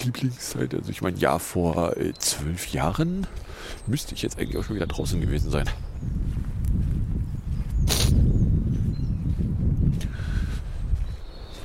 Lieblingszeit. 0.04 0.74
Also 0.74 0.90
ich 0.90 1.02
meine, 1.02 1.18
ja, 1.18 1.38
vor 1.38 1.96
äh, 1.96 2.12
zwölf 2.18 2.68
Jahren 2.68 3.26
müsste 3.86 4.14
ich 4.14 4.22
jetzt 4.22 4.38
eigentlich 4.38 4.56
auch 4.56 4.64
schon 4.64 4.76
wieder 4.76 4.86
draußen 4.86 5.20
gewesen 5.20 5.50
sein. 5.50 5.68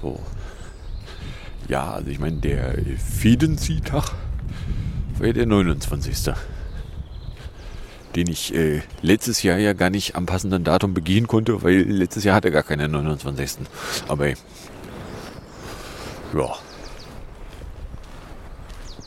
So. 0.02 0.20
Ja, 1.68 1.92
also 1.92 2.10
ich 2.10 2.20
meine, 2.20 2.38
der 2.38 2.76
Fädenzieh-Tag 3.20 4.12
war 5.18 5.28
ja 5.28 5.34
der 5.34 5.46
29. 5.46 6.34
Den 8.16 8.28
ich 8.28 8.54
äh, 8.54 8.82
letztes 9.02 9.42
Jahr 9.42 9.58
ja 9.58 9.72
gar 9.74 9.90
nicht 9.90 10.16
am 10.16 10.26
passenden 10.26 10.66
Datum 10.66 10.94
begehen 10.94 11.28
konnte, 11.28 11.64
weil 11.64 11.84
letztes 11.84 12.26
Jahr 12.26 12.36
hatte 12.36 12.52
gar 12.52 12.64
keinen 12.64 12.92
29. 12.92 13.66
Aber 14.08 14.28
ja. 14.28 14.36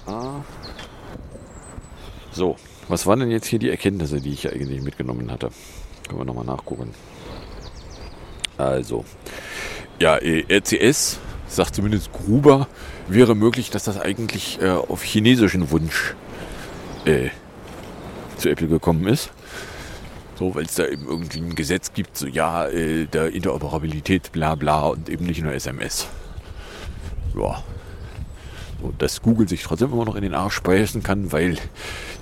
Ah. 0.07 0.43
So, 2.33 2.57
was 2.88 3.07
waren 3.07 3.21
denn 3.21 3.31
jetzt 3.31 3.47
hier 3.47 3.59
die 3.59 3.71
Erkenntnisse, 3.71 4.21
die 4.21 4.33
ich 4.33 4.51
eigentlich 4.53 4.83
mitgenommen 4.83 5.31
hatte? 5.31 5.51
Können 6.07 6.21
wir 6.21 6.25
nochmal 6.25 6.45
nachgucken. 6.45 6.93
Also, 8.59 9.05
ja, 9.99 10.17
RCS, 10.17 11.19
sagt 11.49 11.75
zumindest 11.75 12.12
Gruber, 12.12 12.69
wäre 13.09 13.35
möglich, 13.35 13.71
dass 13.71 13.85
das 13.85 13.99
eigentlich 14.01 14.61
äh, 14.61 14.71
auf 14.71 15.03
chinesischen 15.03 15.71
Wunsch 15.71 16.14
äh, 17.05 17.31
zu 18.37 18.51
Apple 18.51 18.69
gekommen 18.69 19.07
ist. 19.07 19.31
So, 20.37 20.55
weil 20.55 20.64
es 20.64 20.75
da 20.75 20.87
eben 20.87 21.07
irgendwie 21.07 21.38
ein 21.38 21.55
Gesetz 21.55 21.93
gibt, 21.93 22.17
so 22.17 22.27
ja, 22.27 22.67
äh, 22.67 23.07
der 23.07 23.33
Interoperabilität, 23.33 24.33
bla 24.33 24.57
bla 24.57 24.87
und 24.88 25.09
eben 25.09 25.27
nicht 25.27 25.43
nur 25.43 25.53
SMS. 25.53 26.09
Ja. 27.37 27.62
So, 28.85 28.92
dass 28.99 29.23
Google 29.23 29.49
sich 29.49 29.62
trotzdem 29.62 29.92
immer 29.92 30.05
noch 30.05 30.14
in 30.14 30.23
den 30.23 30.35
Arsch 30.35 30.61
beißen 30.61 31.03
kann, 31.03 31.33
weil 31.33 31.57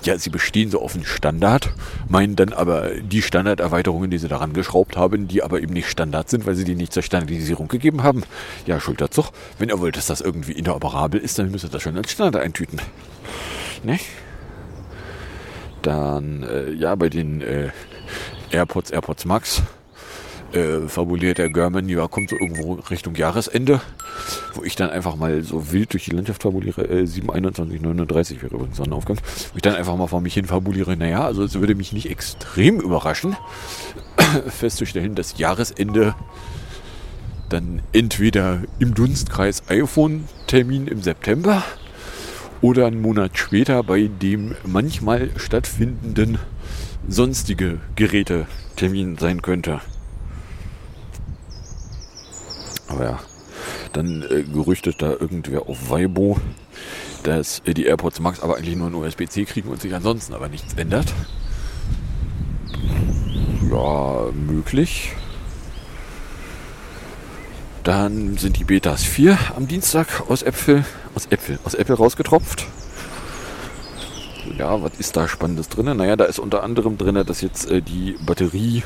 ja, 0.03 0.17
sie 0.17 0.29
bestehen 0.29 0.71
so 0.71 0.81
auf 0.81 0.95
einen 0.95 1.03
Standard, 1.03 1.73
meinen 2.07 2.37
dann 2.37 2.53
aber 2.53 2.91
die 3.01 3.21
Standarderweiterungen, 3.21 4.09
die 4.09 4.17
sie 4.17 4.29
daran 4.29 4.53
geschraubt 4.53 4.95
haben, 4.95 5.27
die 5.27 5.43
aber 5.43 5.59
eben 5.59 5.73
nicht 5.73 5.89
Standard 5.89 6.29
sind, 6.29 6.45
weil 6.45 6.55
sie 6.55 6.63
die 6.63 6.75
nicht 6.75 6.93
zur 6.93 7.03
Standardisierung 7.03 7.67
gegeben 7.67 8.01
haben. 8.01 8.23
Ja, 8.65 8.79
Schulterzug. 8.79 9.31
Wenn 9.59 9.67
ihr 9.67 9.79
wollt, 9.81 9.97
dass 9.97 10.05
das 10.05 10.21
irgendwie 10.21 10.53
interoperabel 10.53 11.19
ist, 11.19 11.37
dann 11.37 11.51
müsst 11.51 11.65
ihr 11.65 11.69
das 11.69 11.81
schon 11.81 11.97
als 11.97 12.13
Standard 12.13 12.41
eintüten. 12.41 12.79
Ne? 13.83 13.99
Dann, 15.81 16.43
äh, 16.43 16.71
ja, 16.71 16.95
bei 16.95 17.09
den 17.09 17.41
äh, 17.41 17.71
AirPods, 18.51 18.89
AirPods 18.91 19.25
Max, 19.25 19.61
äh, 20.53 20.87
fabuliert 20.87 21.37
der 21.37 21.49
German, 21.49 21.89
ja, 21.89 22.07
kommt 22.07 22.29
so 22.29 22.35
irgendwo 22.35 22.73
Richtung 22.73 23.15
Jahresende, 23.15 23.81
wo 24.53 24.63
ich 24.63 24.75
dann 24.75 24.89
einfach 24.89 25.15
mal 25.15 25.41
so 25.43 25.71
wild 25.71 25.93
durch 25.93 26.05
die 26.05 26.11
Landschaft 26.11 26.43
fabuliere, 26.43 26.83
äh, 26.83 27.05
72139 27.05 28.41
wäre 28.43 28.55
übrigens 28.55 28.77
Sonnenaufgang, 28.77 29.17
wo 29.17 29.55
ich 29.55 29.61
dann 29.61 29.75
einfach 29.75 29.95
mal 29.95 30.07
vor 30.07 30.21
mich 30.21 30.33
hin 30.33 30.45
fabuliere, 30.45 30.95
naja, 30.95 31.23
also 31.23 31.43
es 31.43 31.55
würde 31.55 31.75
mich 31.75 31.93
nicht 31.93 32.09
extrem 32.09 32.79
überraschen, 32.79 33.35
festzustellen, 34.47 35.15
dass 35.15 35.37
Jahresende 35.37 36.15
dann 37.49 37.81
entweder 37.91 38.63
im 38.79 38.93
Dunstkreis 38.93 39.63
iPhone-Termin 39.69 40.87
im 40.87 41.01
September 41.01 41.63
oder 42.61 42.87
einen 42.87 43.01
Monat 43.01 43.37
später 43.37 43.83
bei 43.83 44.07
dem 44.07 44.55
manchmal 44.65 45.29
stattfindenden 45.35 46.39
sonstige 47.07 47.79
Geräte-Termin 47.95 49.17
sein 49.17 49.41
könnte. 49.41 49.81
Aber 52.87 53.03
ja, 53.03 53.19
dann 53.93 54.23
äh, 54.23 54.43
gerüchtet 54.43 55.01
da 55.01 55.11
irgendwer 55.11 55.67
auf 55.69 55.89
Weibo, 55.89 56.37
dass 57.23 57.61
äh, 57.65 57.73
die 57.73 57.85
AirPods 57.85 58.19
Max 58.19 58.41
aber 58.41 58.57
eigentlich 58.57 58.75
nur 58.75 58.87
ein 58.87 58.95
USB-C 58.95 59.45
kriegen 59.45 59.69
und 59.69 59.81
sich 59.81 59.93
ansonsten 59.93 60.33
aber 60.33 60.49
nichts 60.49 60.73
ändert. 60.73 61.13
Ja, 63.71 64.27
möglich. 64.33 65.13
Dann 67.83 68.37
sind 68.37 68.59
die 68.59 68.63
Betas 68.63 69.03
4 69.03 69.37
am 69.55 69.67
Dienstag 69.67 70.29
aus 70.29 70.41
Äpfel, 70.41 70.85
aus 71.15 71.25
Äpfel, 71.29 71.59
aus 71.65 71.73
Apple 71.73 71.95
rausgetropft. 71.95 72.65
Ja, 74.57 74.81
was 74.81 74.93
ist 74.99 75.17
da 75.17 75.27
Spannendes 75.27 75.69
drin? 75.69 75.97
Naja, 75.97 76.15
da 76.15 76.25
ist 76.25 76.39
unter 76.39 76.63
anderem 76.63 76.97
drin, 76.97 77.21
dass 77.25 77.41
jetzt 77.41 77.69
äh, 77.69 77.81
die 77.81 78.15
Batterie 78.25 78.83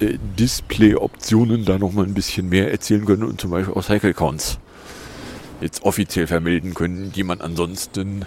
äh, 0.00 0.18
Display-Optionen 0.38 1.64
da 1.64 1.78
nochmal 1.78 2.06
ein 2.06 2.14
bisschen 2.14 2.48
mehr 2.48 2.70
erzählen 2.70 3.04
können 3.04 3.22
und 3.22 3.40
zum 3.40 3.50
Beispiel 3.50 3.74
auch 3.74 3.82
Cycle 3.82 4.14
Counts 4.14 4.58
jetzt 5.60 5.82
offiziell 5.82 6.26
vermelden 6.26 6.74
können, 6.74 7.12
die 7.12 7.22
man 7.22 7.40
ansonsten, 7.40 8.24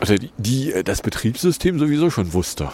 also 0.00 0.16
die, 0.16 0.30
die 0.36 0.72
äh, 0.72 0.84
das 0.84 1.02
Betriebssystem 1.02 1.78
sowieso 1.78 2.10
schon 2.10 2.32
wusste. 2.32 2.70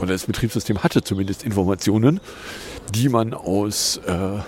Und 0.00 0.10
das 0.10 0.26
Betriebssystem 0.26 0.82
hatte 0.82 1.02
zumindest 1.02 1.44
Informationen, 1.44 2.20
die 2.94 3.08
man 3.08 3.32
aus 3.32 4.00
äh, 4.06 4.38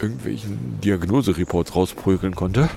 irgendwelchen 0.00 0.80
Diagnosereports 0.82 1.74
rausprügeln 1.74 2.34
konnte. 2.34 2.68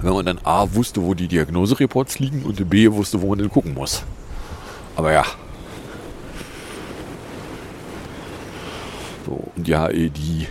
Wenn 0.00 0.12
man 0.12 0.26
dann 0.26 0.40
A 0.44 0.74
wusste, 0.74 1.02
wo 1.02 1.14
die 1.14 1.28
Diagnosereports 1.28 2.18
liegen 2.18 2.42
und 2.42 2.68
B 2.68 2.90
wusste, 2.90 3.22
wo 3.22 3.28
man 3.28 3.38
denn 3.38 3.48
gucken 3.48 3.72
muss. 3.72 4.02
Aber 4.96 5.12
ja, 5.12 5.24
So, 9.24 9.52
und 9.56 9.68
ja, 9.68 9.88
eh, 9.88 10.10
die 10.10 10.46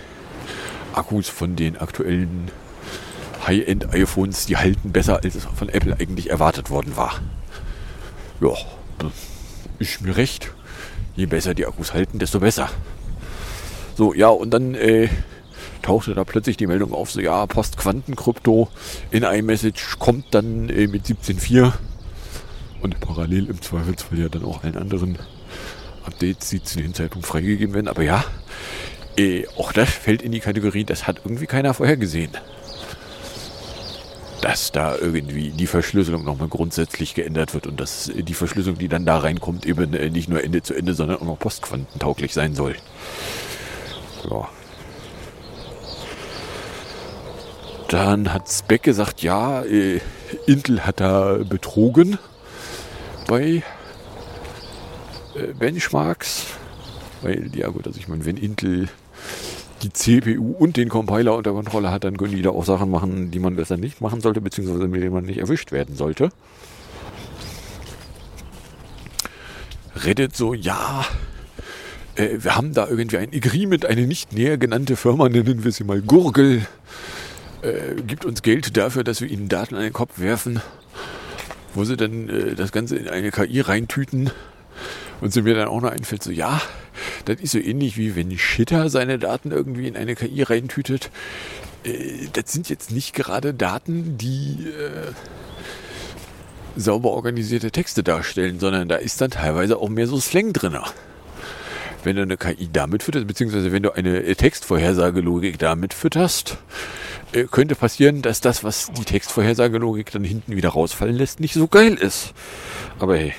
Akkus 0.93 1.29
von 1.29 1.55
den 1.55 1.77
aktuellen 1.77 2.49
High-End-iPhones, 3.45 4.45
die 4.45 4.57
halten 4.57 4.91
besser, 4.91 5.21
als 5.23 5.35
es 5.35 5.45
von 5.45 5.69
Apple 5.69 5.95
eigentlich 5.99 6.29
erwartet 6.29 6.69
worden 6.69 6.95
war. 6.95 7.19
Ja, 8.41 8.53
ist 9.79 10.01
mir 10.01 10.15
recht. 10.15 10.51
Je 11.15 11.25
besser 11.25 11.53
die 11.53 11.65
Akkus 11.65 11.93
halten, 11.93 12.19
desto 12.19 12.39
besser. 12.39 12.69
So, 13.95 14.13
ja, 14.13 14.29
und 14.29 14.51
dann 14.51 14.73
äh, 14.73 15.09
tauchte 15.83 16.15
da 16.15 16.23
plötzlich 16.23 16.57
die 16.57 16.65
Meldung 16.65 16.93
auf, 16.93 17.11
so 17.11 17.21
ja, 17.21 17.45
Post-Quantenkrypto 17.45 18.69
in 19.11 19.23
iMessage 19.23 19.99
kommt 19.99 20.25
dann 20.31 20.69
äh, 20.69 20.87
mit 20.87 21.05
17.4 21.05 21.73
und 22.81 22.99
parallel 22.99 23.49
im 23.49 23.61
Zweifelsfall 23.61 24.19
ja 24.19 24.29
dann 24.29 24.45
auch 24.45 24.63
allen 24.63 24.77
anderen 24.77 25.19
Updates, 26.05 26.49
die 26.49 26.63
zu 26.63 26.79
dem 26.79 26.93
Zeitpunkt 26.93 27.27
freigegeben 27.27 27.73
werden. 27.73 27.87
Aber 27.87 28.03
ja, 28.03 28.23
äh, 29.17 29.45
auch 29.57 29.71
das 29.71 29.89
fällt 29.89 30.21
in 30.21 30.31
die 30.31 30.39
Kategorie, 30.39 30.83
das 30.83 31.07
hat 31.07 31.21
irgendwie 31.23 31.45
keiner 31.45 31.73
vorhergesehen. 31.73 32.31
Dass 34.41 34.71
da 34.71 34.95
irgendwie 34.95 35.51
die 35.51 35.67
Verschlüsselung 35.67 36.25
nochmal 36.25 36.49
grundsätzlich 36.49 37.13
geändert 37.13 37.53
wird 37.53 37.67
und 37.67 37.79
dass 37.79 38.11
die 38.13 38.33
Verschlüsselung, 38.33 38.77
die 38.77 38.89
dann 38.89 39.05
da 39.05 39.19
reinkommt, 39.19 39.65
eben 39.65 39.93
äh, 39.93 40.09
nicht 40.09 40.29
nur 40.29 40.43
Ende 40.43 40.61
zu 40.61 40.73
Ende, 40.73 40.93
sondern 40.93 41.17
auch 41.17 41.25
noch 41.25 41.39
postquantentauglich 41.39 42.33
sein 42.33 42.55
soll. 42.55 42.75
Ja. 44.29 44.49
Dann 47.87 48.33
hat 48.33 48.49
Speck 48.49 48.83
gesagt, 48.83 49.21
ja, 49.21 49.61
äh, 49.61 50.01
Intel 50.47 50.85
hat 50.85 50.99
da 50.99 51.37
betrogen 51.47 52.17
bei 53.27 53.43
äh, 53.43 53.61
Benchmarks. 55.57 56.45
Weil, 57.21 57.49
ja 57.55 57.69
gut, 57.69 57.87
also 57.87 57.99
ich 57.99 58.07
meine, 58.07 58.25
wenn 58.25 58.37
Intel 58.37 58.89
die 59.83 59.91
CPU 59.91 60.55
und 60.57 60.77
den 60.77 60.89
Compiler 60.89 61.35
unter 61.35 61.51
Kontrolle 61.51 61.91
hat, 61.91 62.03
dann 62.03 62.17
können 62.17 62.35
die 62.35 62.41
da 62.41 62.51
auch 62.51 62.65
Sachen 62.65 62.89
machen, 62.89 63.31
die 63.31 63.39
man 63.39 63.55
besser 63.55 63.77
nicht 63.77 64.01
machen 64.01 64.21
sollte, 64.21 64.41
beziehungsweise 64.41 64.87
mit 64.87 65.01
denen 65.01 65.13
man 65.13 65.25
nicht 65.25 65.39
erwischt 65.39 65.71
werden 65.71 65.95
sollte. 65.95 66.29
Reddit 69.95 70.35
so, 70.35 70.53
ja, 70.53 71.05
äh, 72.15 72.37
wir 72.39 72.55
haben 72.55 72.73
da 72.73 72.87
irgendwie 72.87 73.17
ein 73.17 73.33
Agreement, 73.33 73.85
eine 73.85 74.07
nicht 74.07 74.33
näher 74.33 74.57
genannte 74.57 74.95
Firma, 74.95 75.29
nennen 75.29 75.63
wir 75.63 75.71
sie 75.71 75.83
mal 75.83 76.01
Gurgel, 76.01 76.65
äh, 77.61 78.01
gibt 78.07 78.25
uns 78.25 78.41
Geld 78.41 78.75
dafür, 78.75 79.03
dass 79.03 79.21
wir 79.21 79.29
ihnen 79.29 79.49
Daten 79.49 79.75
an 79.75 79.83
den 79.83 79.93
Kopf 79.93 80.19
werfen, 80.19 80.61
wo 81.73 81.83
sie 81.83 81.95
dann 81.95 82.29
äh, 82.29 82.55
das 82.55 82.71
Ganze 82.71 82.97
in 82.97 83.07
eine 83.07 83.31
KI 83.31 83.61
reintüten 83.61 84.31
und 85.23 85.31
sie 85.31 85.41
mir 85.41 85.55
dann 85.55 85.69
auch 85.69 85.81
noch 85.81 85.91
einfällt, 85.91 86.21
so 86.21 86.31
ja, 86.31 86.61
das 87.23 87.39
ist 87.39 87.51
so 87.51 87.57
ähnlich 87.59 87.97
wie 87.97 88.15
wenn 88.17 88.37
Shitter 88.37 88.89
seine 88.89 89.17
Daten 89.17 89.51
irgendwie 89.51 89.87
in 89.87 89.95
eine 89.95 90.15
KI 90.15 90.43
reintütet. 90.43 91.11
Äh, 91.85 92.27
das 92.33 92.51
sind 92.51 92.67
jetzt 92.69 92.91
nicht 92.91 93.15
gerade 93.15 93.53
Daten, 93.53 94.17
die 94.17 94.67
äh, 94.67 95.13
sauber 96.75 97.11
organisierte 97.11 97.71
Texte 97.71 98.03
darstellen, 98.03 98.59
sondern 98.59 98.89
da 98.89 98.95
ist 98.97 99.21
dann 99.21 99.31
teilweise 99.31 99.77
auch 99.77 99.87
mehr 99.87 100.07
so 100.07 100.19
Slang 100.19 100.51
drin. 100.51 100.77
Wenn 102.03 102.17
du 102.17 102.23
eine 102.23 102.35
KI 102.35 102.67
damit 102.73 103.01
fütterst, 103.03 103.25
beziehungsweise 103.25 103.71
wenn 103.71 103.83
du 103.83 103.95
eine 103.95 104.35
Textvorhersagelogik 104.35 105.57
damit 105.57 105.93
fütterst, 105.93 106.57
äh, 107.31 107.45
könnte 107.45 107.75
passieren, 107.75 108.21
dass 108.21 108.41
das, 108.41 108.65
was 108.65 108.91
die 108.91 109.05
Textvorhersagelogik 109.05 110.11
dann 110.11 110.25
hinten 110.25 110.57
wieder 110.57 110.69
rausfallen 110.69 111.15
lässt, 111.15 111.39
nicht 111.39 111.53
so 111.53 111.69
geil 111.69 111.93
ist. 111.93 112.33
Aber 112.99 113.15
hey. 113.15 113.33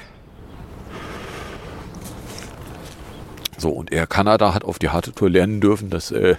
So, 3.65 3.71
und 3.71 3.91
Air 3.93 4.07
Canada 4.07 4.53
hat 4.53 4.63
auf 4.63 4.79
die 4.79 4.91
harte 4.91 5.15
Tour 5.15 5.31
lernen 5.31 5.63
dürfen, 5.63 5.89
dass 5.89 6.11
äh, 6.11 6.37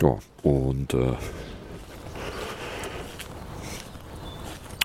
Ja, 0.02 0.18
und 0.44 0.94
äh, 0.94 1.14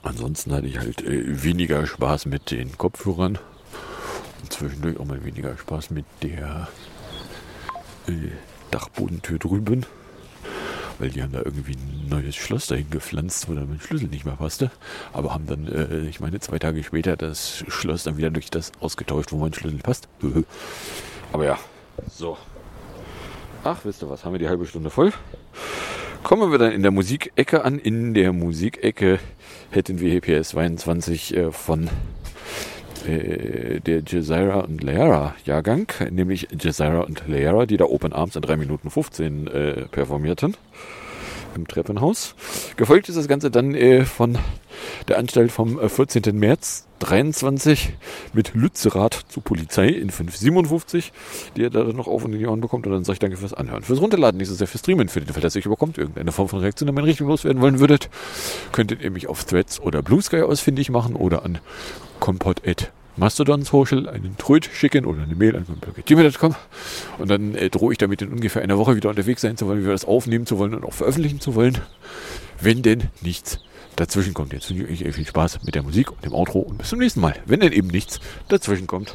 ansonsten 0.02 0.52
hatte 0.52 0.66
ich 0.66 0.78
halt 0.78 1.02
äh, 1.02 1.42
weniger 1.42 1.86
Spaß 1.86 2.26
mit 2.26 2.50
den 2.50 2.76
Kopfhörern 2.76 3.38
und 4.42 4.52
zwischendurch 4.52 4.98
auch 4.98 5.04
mal 5.04 5.24
weniger 5.24 5.56
Spaß 5.56 5.90
mit 5.90 6.04
der 6.22 6.68
äh, 8.06 8.12
Dachbodentür 8.70 9.38
drüben. 9.38 9.86
Weil 10.98 11.10
die 11.10 11.22
haben 11.22 11.32
da 11.32 11.38
irgendwie 11.38 11.72
ein 11.72 12.08
neues 12.08 12.36
Schloss 12.36 12.66
dahin 12.66 12.90
gepflanzt, 12.90 13.48
wo 13.48 13.54
dann 13.54 13.68
mein 13.68 13.80
Schlüssel 13.80 14.08
nicht 14.08 14.24
mehr 14.24 14.36
passte. 14.36 14.70
Aber 15.12 15.34
haben 15.34 15.46
dann, 15.46 15.68
äh, 15.68 16.08
ich 16.08 16.20
meine, 16.20 16.40
zwei 16.40 16.58
Tage 16.58 16.82
später 16.82 17.16
das 17.16 17.64
Schloss 17.68 18.04
dann 18.04 18.16
wieder 18.16 18.30
durch 18.30 18.50
das 18.50 18.72
ausgetauscht, 18.80 19.32
wo 19.32 19.36
mein 19.36 19.54
Schlüssel 19.54 19.78
passt. 19.78 20.08
Aber 21.32 21.44
ja, 21.44 21.58
so. 22.10 22.36
Ach, 23.64 23.84
wisst 23.84 24.02
ihr 24.02 24.08
was, 24.08 24.24
haben 24.24 24.32
wir 24.32 24.38
die 24.38 24.48
halbe 24.48 24.66
Stunde 24.66 24.90
voll? 24.90 25.12
Kommen 26.22 26.50
wir 26.50 26.58
dann 26.58 26.72
in 26.72 26.82
der 26.82 26.90
Musikecke 26.90 27.64
an. 27.64 27.78
In 27.78 28.14
der 28.14 28.32
Musikecke 28.32 29.18
hätten 29.70 30.00
wir 30.00 30.10
hier 30.10 30.20
PS 30.20 30.50
22 30.50 31.36
äh, 31.36 31.52
von 31.52 31.88
äh, 33.07 33.80
der 33.80 34.03
Jazeera 34.07 34.61
und 34.61 34.82
Leara 34.82 35.34
Jahrgang, 35.44 35.86
nämlich 36.11 36.49
Jazeera 36.59 37.01
und 37.01 37.22
Leara, 37.26 37.66
die 37.66 37.76
da 37.76 37.84
Open 37.84 38.12
Arms 38.12 38.36
in 38.36 38.42
3 38.42 38.57
Minuten 38.57 38.90
15 38.90 39.46
äh, 39.46 39.72
performierten 39.90 40.57
im 41.55 41.66
Treppenhaus. 41.66 42.34
Gefolgt 42.76 43.09
ist 43.09 43.16
das 43.16 43.28
Ganze 43.28 43.51
dann 43.51 43.74
äh, 43.74 44.05
von 44.05 44.38
der 45.08 45.18
Anstalt 45.18 45.52
vom 45.52 45.78
14. 45.78 46.24
Äh, 46.24 46.32
März 46.32 46.86
23 47.00 47.92
mit 48.32 48.54
Lützerath 48.54 49.24
zur 49.28 49.42
Polizei 49.42 49.88
in 49.88 50.10
557, 50.10 51.12
die 51.56 51.64
er 51.64 51.70
da 51.70 51.84
noch 51.84 52.08
auf 52.08 52.24
und 52.24 52.32
in 52.32 52.40
die 52.40 52.46
Ohren 52.46 52.60
bekommt. 52.60 52.86
Und 52.86 52.92
dann 52.92 53.04
sage 53.04 53.14
ich 53.14 53.20
danke 53.20 53.36
fürs 53.36 53.54
Anhören. 53.54 53.82
Fürs 53.82 54.00
Runterladen, 54.00 54.38
nicht 54.38 54.48
so 54.48 54.54
sehr 54.54 54.66
fürs 54.66 54.80
Streamen, 54.80 55.08
für 55.08 55.20
den 55.20 55.32
Fall, 55.32 55.42
dass 55.42 55.54
ihr 55.54 55.64
überkommt, 55.64 55.98
irgendeine 55.98 56.32
Form 56.32 56.48
von 56.48 56.60
Reaktion 56.60 56.88
in 56.88 56.94
meine 56.94 57.06
Richtung 57.06 57.28
loswerden 57.28 57.62
wollen 57.62 57.78
würdet, 57.80 58.10
könntet 58.72 59.02
ihr 59.02 59.10
mich 59.10 59.28
auf 59.28 59.44
Threads 59.44 59.80
oder 59.80 60.02
Blue 60.02 60.22
Sky 60.22 60.42
ausfindig 60.42 60.90
machen 60.90 61.14
oder 61.14 61.44
an 61.44 61.58
kompott@ 62.20 62.90
Mastodon 63.18 63.62
Social 63.62 64.08
einen 64.08 64.36
Tröd 64.38 64.64
schicken 64.72 65.04
oder 65.04 65.22
eine 65.22 65.34
Mail 65.34 65.56
an 65.56 65.66
gmail.com 66.04 66.54
und 67.18 67.28
dann 67.28 67.54
äh, 67.56 67.68
drohe 67.68 67.92
ich 67.92 67.98
damit 67.98 68.22
in 68.22 68.30
ungefähr 68.30 68.62
einer 68.62 68.78
Woche 68.78 68.94
wieder 68.94 69.10
unterwegs 69.10 69.42
sein 69.42 69.56
zu 69.56 69.66
wollen, 69.66 69.80
wieder 69.80 69.92
das 69.92 70.04
aufnehmen 70.04 70.46
zu 70.46 70.58
wollen 70.58 70.74
und 70.74 70.84
auch 70.84 70.92
veröffentlichen 70.92 71.40
zu 71.40 71.54
wollen, 71.54 71.78
wenn 72.60 72.82
denn 72.82 73.08
nichts 73.20 73.58
dazwischen 74.01 74.34
kommt. 74.34 74.53
Jetzt 74.53 74.70
wünsche 74.70 74.92
ich 74.92 75.05
euch 75.05 75.14
viel 75.14 75.26
Spaß 75.26 75.64
mit 75.64 75.74
der 75.74 75.82
Musik 75.82 76.11
und 76.11 76.24
dem 76.24 76.32
Outro 76.34 76.61
und 76.61 76.78
bis 76.78 76.88
zum 76.88 76.99
nächsten 76.99 77.20
Mal, 77.20 77.34
wenn 77.46 77.61
denn 77.61 77.72
eben 77.72 77.88
nichts 77.88 78.20
dazwischen 78.49 78.86
kommt. 78.86 79.14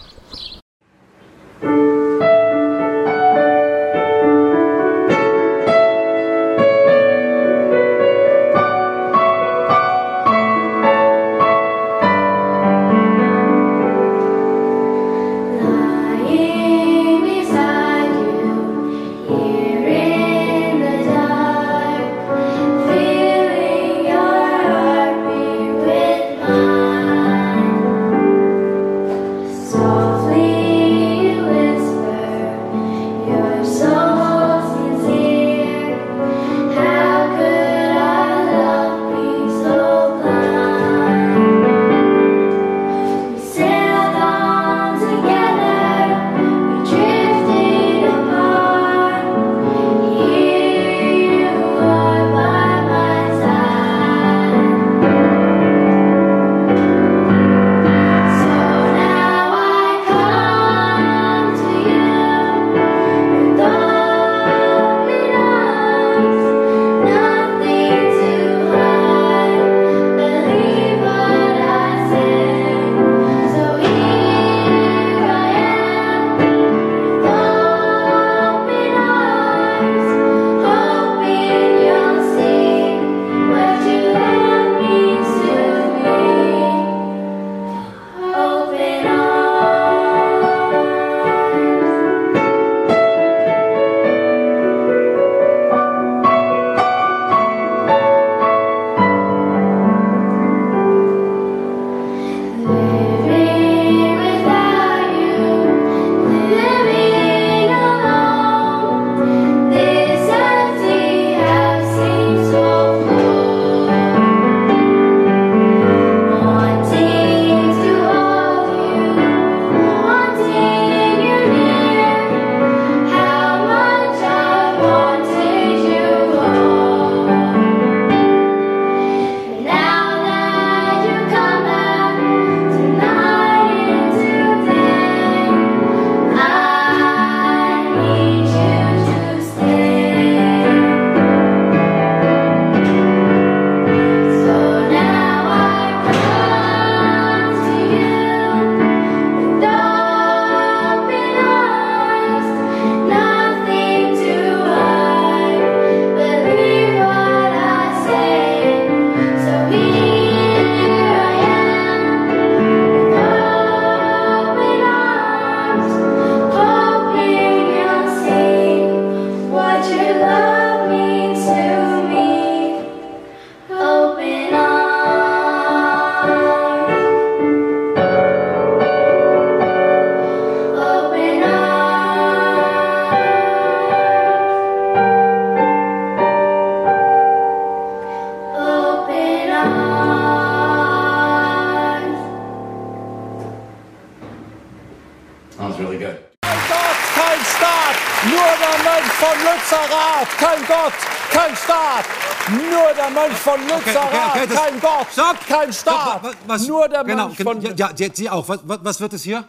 Staat. 205.74 206.20
Stopp, 206.20 206.24
wa- 206.24 206.38
was, 206.48 206.68
Nur 206.68 206.88
der 206.88 207.04
genau, 207.04 207.26
Mönch 207.28 207.38
genau, 207.38 207.52
von... 207.54 207.62
ja, 207.76 207.92
ja, 207.96 208.08
Sie 208.14 208.30
auch. 208.30 208.48
Was, 208.48 208.60
was, 208.64 208.80
was 208.84 209.00
wird 209.02 209.14
es 209.14 209.24
hier? 209.24 209.48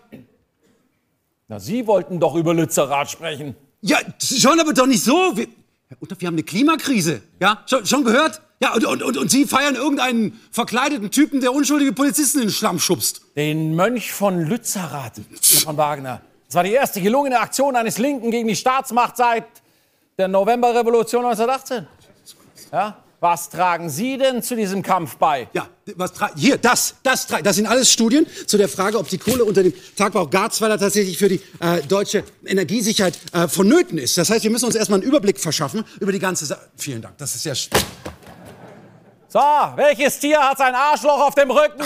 Na, 1.48 1.60
Sie 1.60 1.86
wollten 1.86 2.18
doch 2.20 2.34
über 2.34 2.54
Lützerath 2.54 3.10
sprechen. 3.10 3.54
Ja, 3.80 3.98
schon, 4.22 4.58
aber 4.60 4.72
doch 4.72 4.86
nicht 4.86 5.04
so. 5.04 5.36
Wir, 5.36 5.46
Herr 5.88 5.98
Uthoff, 6.02 6.20
wir 6.20 6.26
haben 6.28 6.34
eine 6.34 6.42
Klimakrise. 6.42 7.20
Ja, 7.40 7.62
schon, 7.66 7.84
schon 7.86 8.04
gehört? 8.04 8.40
Ja, 8.60 8.72
und, 8.72 8.84
und, 8.86 9.02
und, 9.02 9.16
und 9.18 9.30
Sie 9.30 9.44
feiern 9.44 9.74
irgendeinen 9.74 10.40
verkleideten 10.50 11.10
Typen, 11.10 11.40
der 11.40 11.52
unschuldige 11.52 11.92
Polizisten 11.92 12.38
in 12.38 12.46
den 12.46 12.52
Schlamm 12.52 12.78
schubst. 12.78 13.20
Den 13.36 13.74
Mönch 13.74 14.12
von 14.12 14.40
Lützerath, 14.40 15.20
Stefan 15.42 15.76
Wagner. 15.76 16.22
Das 16.46 16.54
war 16.54 16.64
die 16.64 16.72
erste 16.72 17.00
gelungene 17.02 17.38
Aktion 17.40 17.76
eines 17.76 17.98
Linken 17.98 18.30
gegen 18.30 18.48
die 18.48 18.56
Staatsmacht 18.56 19.16
seit 19.16 19.44
der 20.16 20.28
Novemberrevolution 20.28 21.24
1918. 21.26 21.86
Ja? 22.72 22.96
Was 23.24 23.48
tragen 23.48 23.88
Sie 23.88 24.18
denn 24.18 24.42
zu 24.42 24.54
diesem 24.54 24.82
Kampf 24.82 25.16
bei? 25.16 25.48
Ja, 25.54 25.66
was 25.96 26.12
hier, 26.36 26.58
das, 26.58 26.96
das, 27.02 27.26
das 27.26 27.56
sind 27.56 27.64
alles 27.64 27.90
Studien 27.90 28.26
zu 28.46 28.58
der 28.58 28.68
Frage, 28.68 28.98
ob 28.98 29.08
die 29.08 29.16
Kohle 29.16 29.46
unter 29.46 29.62
dem 29.62 29.72
Tagbau 29.96 30.26
Garzweiler 30.26 30.78
tatsächlich 30.78 31.16
für 31.16 31.30
die 31.30 31.40
äh, 31.58 31.80
deutsche 31.88 32.22
Energiesicherheit 32.44 33.18
äh, 33.32 33.48
vonnöten 33.48 33.96
ist. 33.96 34.18
Das 34.18 34.28
heißt, 34.28 34.44
wir 34.44 34.50
müssen 34.50 34.66
uns 34.66 34.74
erstmal 34.74 35.00
einen 35.00 35.08
Überblick 35.08 35.40
verschaffen 35.40 35.86
über 36.00 36.12
die 36.12 36.18
ganze 36.18 36.44
Sache. 36.44 36.68
Vielen 36.76 37.00
Dank, 37.00 37.16
das 37.16 37.34
ist 37.34 37.46
ja... 37.46 37.54
So, 39.28 39.40
welches 39.76 40.18
Tier 40.18 40.38
hat 40.38 40.58
sein 40.58 40.74
Arschloch 40.74 41.26
auf 41.26 41.34
dem 41.34 41.50
Rücken? 41.50 41.82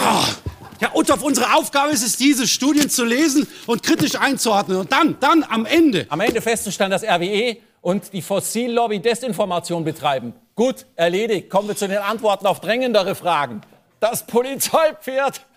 Ja, 0.80 0.93
Uthoff, 0.93 1.22
unsere 1.22 1.55
Aufgabe 1.55 1.93
ist 1.93 2.05
es, 2.05 2.16
diese 2.16 2.49
Studien 2.49 2.91
zu 2.91 3.05
lesen 3.05 3.47
und 3.66 3.84
kritisch 3.84 4.16
einzuordnen. 4.16 4.78
Und 4.78 4.91
dann, 4.91 5.16
dann 5.20 5.45
am 5.45 5.66
Ende. 5.66 6.07
Am 6.09 6.18
Ende 6.18 6.43
festzustellen, 6.43 6.91
dass 6.91 7.05
RWE 7.05 7.59
und 7.80 8.12
die 8.12 8.22
Fossillobby 8.22 9.00
Desinformation 9.00 9.84
betreiben. 9.84 10.34
Gut, 10.54 10.86
erledigt. 10.96 11.50
Kommen 11.50 11.68
wir 11.68 11.76
zu 11.76 11.88
den 11.88 11.98
Antworten 11.98 12.46
auf 12.46 12.60
drängendere 12.60 13.14
Fragen. 13.14 13.60
Das 14.00 14.26
Polizeipferd. 14.26 15.40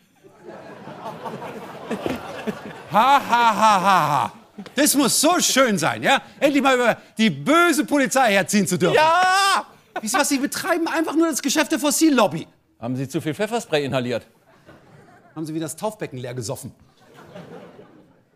Ha, 2.91 3.22
ha, 3.30 3.55
ha, 3.55 3.82
ha, 3.82 4.09
ha. 4.09 4.34
Das 4.76 4.95
muss 4.95 5.22
so 5.22 5.39
schön 5.39 5.78
sein, 5.78 6.03
ja? 6.03 6.22
Endlich 6.41 6.61
mal 6.61 6.76
über 6.76 6.97
die 7.17 7.30
böse 7.30 7.86
Polizei 7.86 8.34
herziehen 8.34 8.67
zu 8.67 8.78
dürfen. 8.78 8.95
Ja! 8.95 9.65
Wisst 10.01 10.13
ihr 10.13 10.19
was, 10.19 10.28
sie 10.30 10.38
betreiben 10.39 10.88
einfach 10.89 11.15
nur 11.15 11.28
das 11.28 11.41
Geschäft 11.41 11.72
der 11.72 11.80
Fossillobby. 11.80 12.47
Haben 12.80 12.95
Sie 12.97 13.07
zu 13.07 13.22
viel 13.22 13.34
Pfefferspray 13.34 13.86
inhaliert? 13.86 14.26
Haben 15.36 15.45
sie 15.45 15.53
wieder 15.53 15.65
das 15.65 15.76
Taufbecken 15.76 16.17
leer 16.19 16.34
gesoffen. 16.34 16.74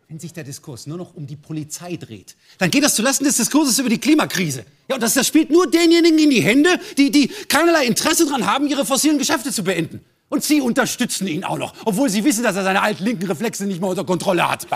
Wenn 0.07 0.19
sich 0.19 0.33
der 0.33 0.43
Diskurs 0.43 0.85
nur 0.85 0.97
noch 0.97 1.15
um 1.15 1.25
die 1.25 1.35
Polizei 1.35 1.95
dreht, 1.97 2.35
dann 2.59 2.69
geht 2.69 2.83
das 2.83 2.93
zulasten 2.93 3.25
des 3.25 3.37
Diskurses 3.37 3.79
über 3.79 3.89
die 3.89 3.97
Klimakrise. 3.97 4.63
Ja, 4.87 4.95
und 4.95 5.01
das, 5.01 5.15
das 5.15 5.27
spielt 5.27 5.49
nur 5.49 5.69
denjenigen 5.69 6.19
in 6.19 6.29
die 6.29 6.41
Hände, 6.41 6.79
die, 6.97 7.09
die 7.09 7.27
keinerlei 7.27 7.85
Interesse 7.85 8.25
daran 8.25 8.45
haben, 8.45 8.67
ihre 8.67 8.85
fossilen 8.85 9.17
Geschäfte 9.17 9.51
zu 9.51 9.63
beenden. 9.63 10.01
Und 10.35 10.43
sie 10.43 10.59
unterstützen 10.59 11.27
ihn 11.27 11.45
auch 11.45 11.57
noch, 11.57 11.71
obwohl 11.85 12.09
sie 12.09 12.21
wissen, 12.25 12.43
dass 12.43 12.57
er 12.57 12.63
seine 12.63 12.81
alten 12.81 13.05
linken 13.05 13.25
Reflexe 13.25 13.65
nicht 13.65 13.79
mehr 13.79 13.89
unter 13.89 14.03
Kontrolle 14.03 14.51
hat. 14.51 14.67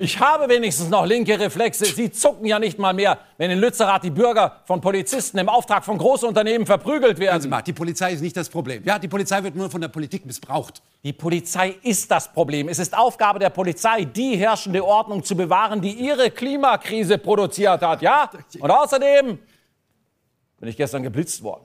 Ich 0.00 0.18
habe 0.18 0.48
wenigstens 0.48 0.88
noch 0.88 1.06
linke 1.06 1.38
Reflexe. 1.38 1.84
Sie 1.84 2.10
zucken 2.10 2.46
ja 2.46 2.58
nicht 2.58 2.80
mal 2.80 2.92
mehr, 2.92 3.20
wenn 3.38 3.48
in 3.48 3.60
Lützerath 3.60 4.02
die 4.02 4.10
Bürger 4.10 4.62
von 4.64 4.80
Polizisten 4.80 5.38
im 5.38 5.48
Auftrag 5.48 5.84
von 5.84 5.98
Großunternehmen 5.98 6.66
verprügelt 6.66 7.20
werden. 7.20 7.48
mal, 7.48 7.62
die 7.62 7.72
Polizei 7.72 8.12
ist 8.12 8.22
nicht 8.22 8.36
das 8.36 8.48
Problem. 8.48 8.82
Ja, 8.84 8.98
die 8.98 9.06
Polizei 9.06 9.40
wird 9.44 9.54
nur 9.54 9.70
von 9.70 9.80
der 9.80 9.86
Politik 9.86 10.26
missbraucht. 10.26 10.82
Die 11.04 11.12
Polizei 11.12 11.76
ist 11.84 12.10
das 12.10 12.32
Problem. 12.32 12.68
Es 12.68 12.80
ist 12.80 12.98
Aufgabe 12.98 13.38
der 13.38 13.50
Polizei, 13.50 14.04
die 14.06 14.36
herrschende 14.36 14.84
Ordnung 14.84 15.22
zu 15.22 15.36
bewahren, 15.36 15.80
die 15.80 15.92
ihre 15.92 16.32
Klimakrise 16.32 17.18
produziert 17.18 17.82
hat. 17.82 18.02
Ja? 18.02 18.32
Und 18.58 18.70
außerdem 18.72 19.38
bin 20.58 20.68
ich 20.68 20.76
gestern 20.76 21.04
geblitzt 21.04 21.40
worden. 21.44 21.62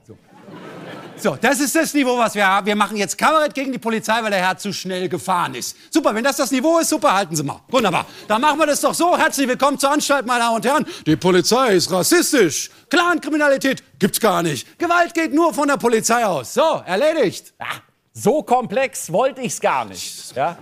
So, 1.22 1.36
das 1.36 1.60
ist 1.60 1.76
das 1.76 1.92
Niveau, 1.92 2.16
was 2.16 2.34
wir 2.34 2.46
haben. 2.46 2.66
Wir 2.66 2.74
machen 2.74 2.96
jetzt 2.96 3.18
Kabarett 3.18 3.52
gegen 3.52 3.70
die 3.72 3.78
Polizei, 3.78 4.22
weil 4.22 4.30
der 4.30 4.40
Herr 4.40 4.56
zu 4.56 4.72
schnell 4.72 5.06
gefahren 5.06 5.54
ist. 5.54 5.76
Super, 5.90 6.14
wenn 6.14 6.24
das 6.24 6.36
das 6.36 6.50
Niveau 6.50 6.78
ist, 6.78 6.88
super, 6.88 7.12
halten 7.12 7.36
Sie 7.36 7.42
mal. 7.42 7.60
Wunderbar. 7.68 8.06
Dann 8.26 8.40
machen 8.40 8.58
wir 8.58 8.66
das 8.66 8.80
doch 8.80 8.94
so. 8.94 9.18
Herzlich 9.18 9.46
willkommen 9.46 9.78
zur 9.78 9.90
Anstalt, 9.90 10.24
meine 10.24 10.44
Damen 10.44 10.56
und 10.56 10.64
Herren. 10.64 10.86
Die 11.04 11.16
Polizei 11.16 11.74
ist 11.74 11.92
rassistisch. 11.92 12.70
Clankriminalität 12.88 13.82
gibt's 13.98 14.18
gar 14.18 14.42
nicht. 14.42 14.78
Gewalt 14.78 15.12
geht 15.12 15.34
nur 15.34 15.52
von 15.52 15.68
der 15.68 15.76
Polizei 15.76 16.24
aus. 16.24 16.54
So, 16.54 16.82
erledigt. 16.86 17.52
Ah, 17.58 17.66
so 18.14 18.42
komplex 18.42 19.12
wollte 19.12 19.42
ich's 19.42 19.60
gar 19.60 19.84
nicht. 19.84 20.34
Ja? 20.34 20.56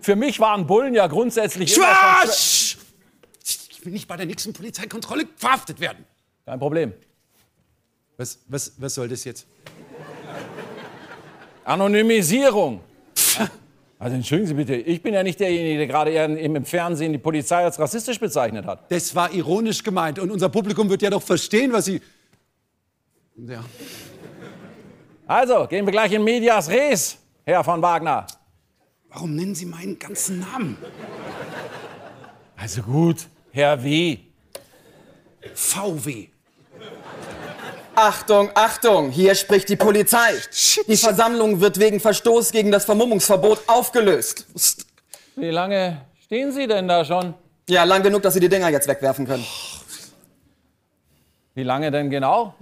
Für 0.00 0.16
mich 0.16 0.40
waren 0.40 0.66
Bullen 0.66 0.94
ja 0.94 1.08
grundsätzlich 1.08 1.76
immer 1.76 1.86
Schwasch! 1.86 2.78
Ich 3.70 3.84
will 3.84 3.92
nicht 3.92 4.08
bei 4.08 4.16
der 4.16 4.24
nächsten 4.24 4.54
Polizeikontrolle 4.54 5.26
verhaftet 5.36 5.78
werden. 5.78 6.06
Kein 6.46 6.58
Problem. 6.58 6.94
Was, 8.16 8.38
was, 8.48 8.72
was 8.78 8.94
soll 8.94 9.08
das 9.08 9.24
jetzt? 9.24 9.46
Anonymisierung. 11.70 12.80
Also 14.02 14.16
entschuldigen 14.16 14.48
Sie 14.48 14.54
bitte, 14.54 14.74
ich 14.76 15.02
bin 15.02 15.12
ja 15.12 15.22
nicht 15.22 15.38
derjenige, 15.38 15.76
der 15.76 15.86
gerade 15.86 16.10
eher 16.10 16.24
im 16.24 16.56
im 16.56 16.64
Fernsehen 16.64 17.12
die 17.12 17.18
Polizei 17.18 17.62
als 17.62 17.78
rassistisch 17.78 18.18
bezeichnet 18.18 18.64
hat. 18.64 18.90
Das 18.90 19.14
war 19.14 19.30
ironisch 19.30 19.82
gemeint. 19.82 20.18
Und 20.18 20.30
unser 20.30 20.48
Publikum 20.48 20.88
wird 20.88 21.02
ja 21.02 21.10
doch 21.10 21.20
verstehen, 21.22 21.70
was 21.70 21.84
Sie... 21.84 22.00
Ja. 23.36 23.62
Also, 25.26 25.66
gehen 25.66 25.84
wir 25.84 25.92
gleich 25.92 26.12
in 26.12 26.24
Medias 26.24 26.70
Res, 26.70 27.18
Herr 27.44 27.62
von 27.62 27.82
Wagner. 27.82 28.26
Warum 29.10 29.36
nennen 29.36 29.54
Sie 29.54 29.66
meinen 29.66 29.98
ganzen 29.98 30.40
Namen? 30.40 30.78
Also 32.56 32.80
gut, 32.80 33.26
Herr 33.52 33.84
W. 33.84 34.16
VW. 35.52 36.28
Achtung, 38.00 38.50
Achtung, 38.54 39.10
hier 39.10 39.34
spricht 39.34 39.68
die 39.68 39.76
Polizei. 39.76 40.32
Die 40.88 40.96
Versammlung 40.96 41.60
wird 41.60 41.78
wegen 41.78 42.00
Verstoß 42.00 42.50
gegen 42.50 42.70
das 42.70 42.86
Vermummungsverbot 42.86 43.60
aufgelöst. 43.66 44.46
Wie 45.36 45.50
lange 45.50 46.00
stehen 46.24 46.50
Sie 46.50 46.66
denn 46.66 46.88
da 46.88 47.04
schon? 47.04 47.34
Ja, 47.68 47.84
lang 47.84 48.02
genug, 48.02 48.22
dass 48.22 48.32
Sie 48.32 48.40
die 48.40 48.48
Dinger 48.48 48.70
jetzt 48.70 48.88
wegwerfen 48.88 49.26
können. 49.26 49.44
Wie 51.52 51.62
lange 51.62 51.90
denn 51.90 52.08
genau? 52.08 52.54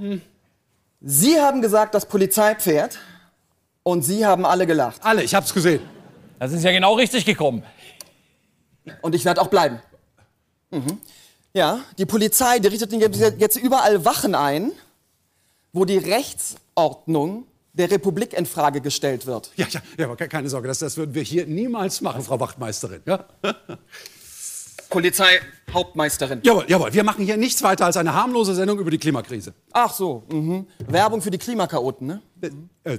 Sie 1.01 1.41
haben 1.41 1.63
gesagt, 1.63 1.95
das 1.95 2.07
Polizeipferd. 2.07 2.99
Und 3.85 4.03
Sie 4.03 4.27
haben 4.27 4.45
alle 4.45 4.67
gelacht. 4.67 5.01
Alle, 5.05 5.23
ich 5.23 5.37
hab's 5.37 5.55
gesehen. 5.55 5.83
Das 6.41 6.53
ist 6.53 6.65
ja 6.65 6.73
genau 6.73 6.95
richtig 6.95 7.25
gekommen. 7.25 7.63
Und 9.03 9.15
ich 9.15 9.25
werde 9.25 9.41
auch 9.41 9.47
bleiben. 9.47 9.81
Mhm. 10.71 10.99
Ja, 11.55 11.81
die 11.97 12.07
Polizei, 12.07 12.59
die 12.59 12.67
richtet 12.67 12.93
jetzt 13.39 13.57
überall 13.57 14.05
Wachen 14.05 14.35
ein, 14.35 14.73
wo 15.79 15.85
die 15.85 15.99
Rechtsordnung 15.99 17.45
der 17.73 17.91
Republik 17.91 18.33
in 18.33 18.47
Frage 18.47 18.81
gestellt 18.81 19.27
wird. 19.27 19.53
Ja, 19.57 19.67
ja, 19.71 19.81
ja 19.97 20.05
aber 20.07 20.17
ke- 20.17 20.29
keine 20.29 20.49
Sorge, 20.49 20.67
das, 20.67 20.81
das 20.81 20.97
würden 20.97 21.15
wir 21.15 21.23
hier 21.23 21.47
niemals 21.47 22.01
machen, 22.01 22.23
Frau 22.23 22.41
Wachtmeisterin. 22.41 23.03
Ja? 23.07 23.25
Polizeihauptmeisterin. 24.91 26.41
Jawohl, 26.43 26.65
jawohl, 26.67 26.93
wir 26.93 27.05
machen 27.05 27.25
hier 27.25 27.37
nichts 27.37 27.63
weiter 27.63 27.85
als 27.85 27.97
eine 27.97 28.15
harmlose 28.15 28.55
Sendung 28.55 28.79
über 28.79 28.91
die 28.91 28.99
Klimakrise. 28.99 29.53
Ach 29.73 29.93
so, 29.93 30.25
mhm. 30.33 30.67
Werbung 30.79 31.21
für 31.21 31.31
die 31.31 31.39
Klimakaoten, 31.39 32.07
ne? 32.07 32.23
Äh, 32.85 32.99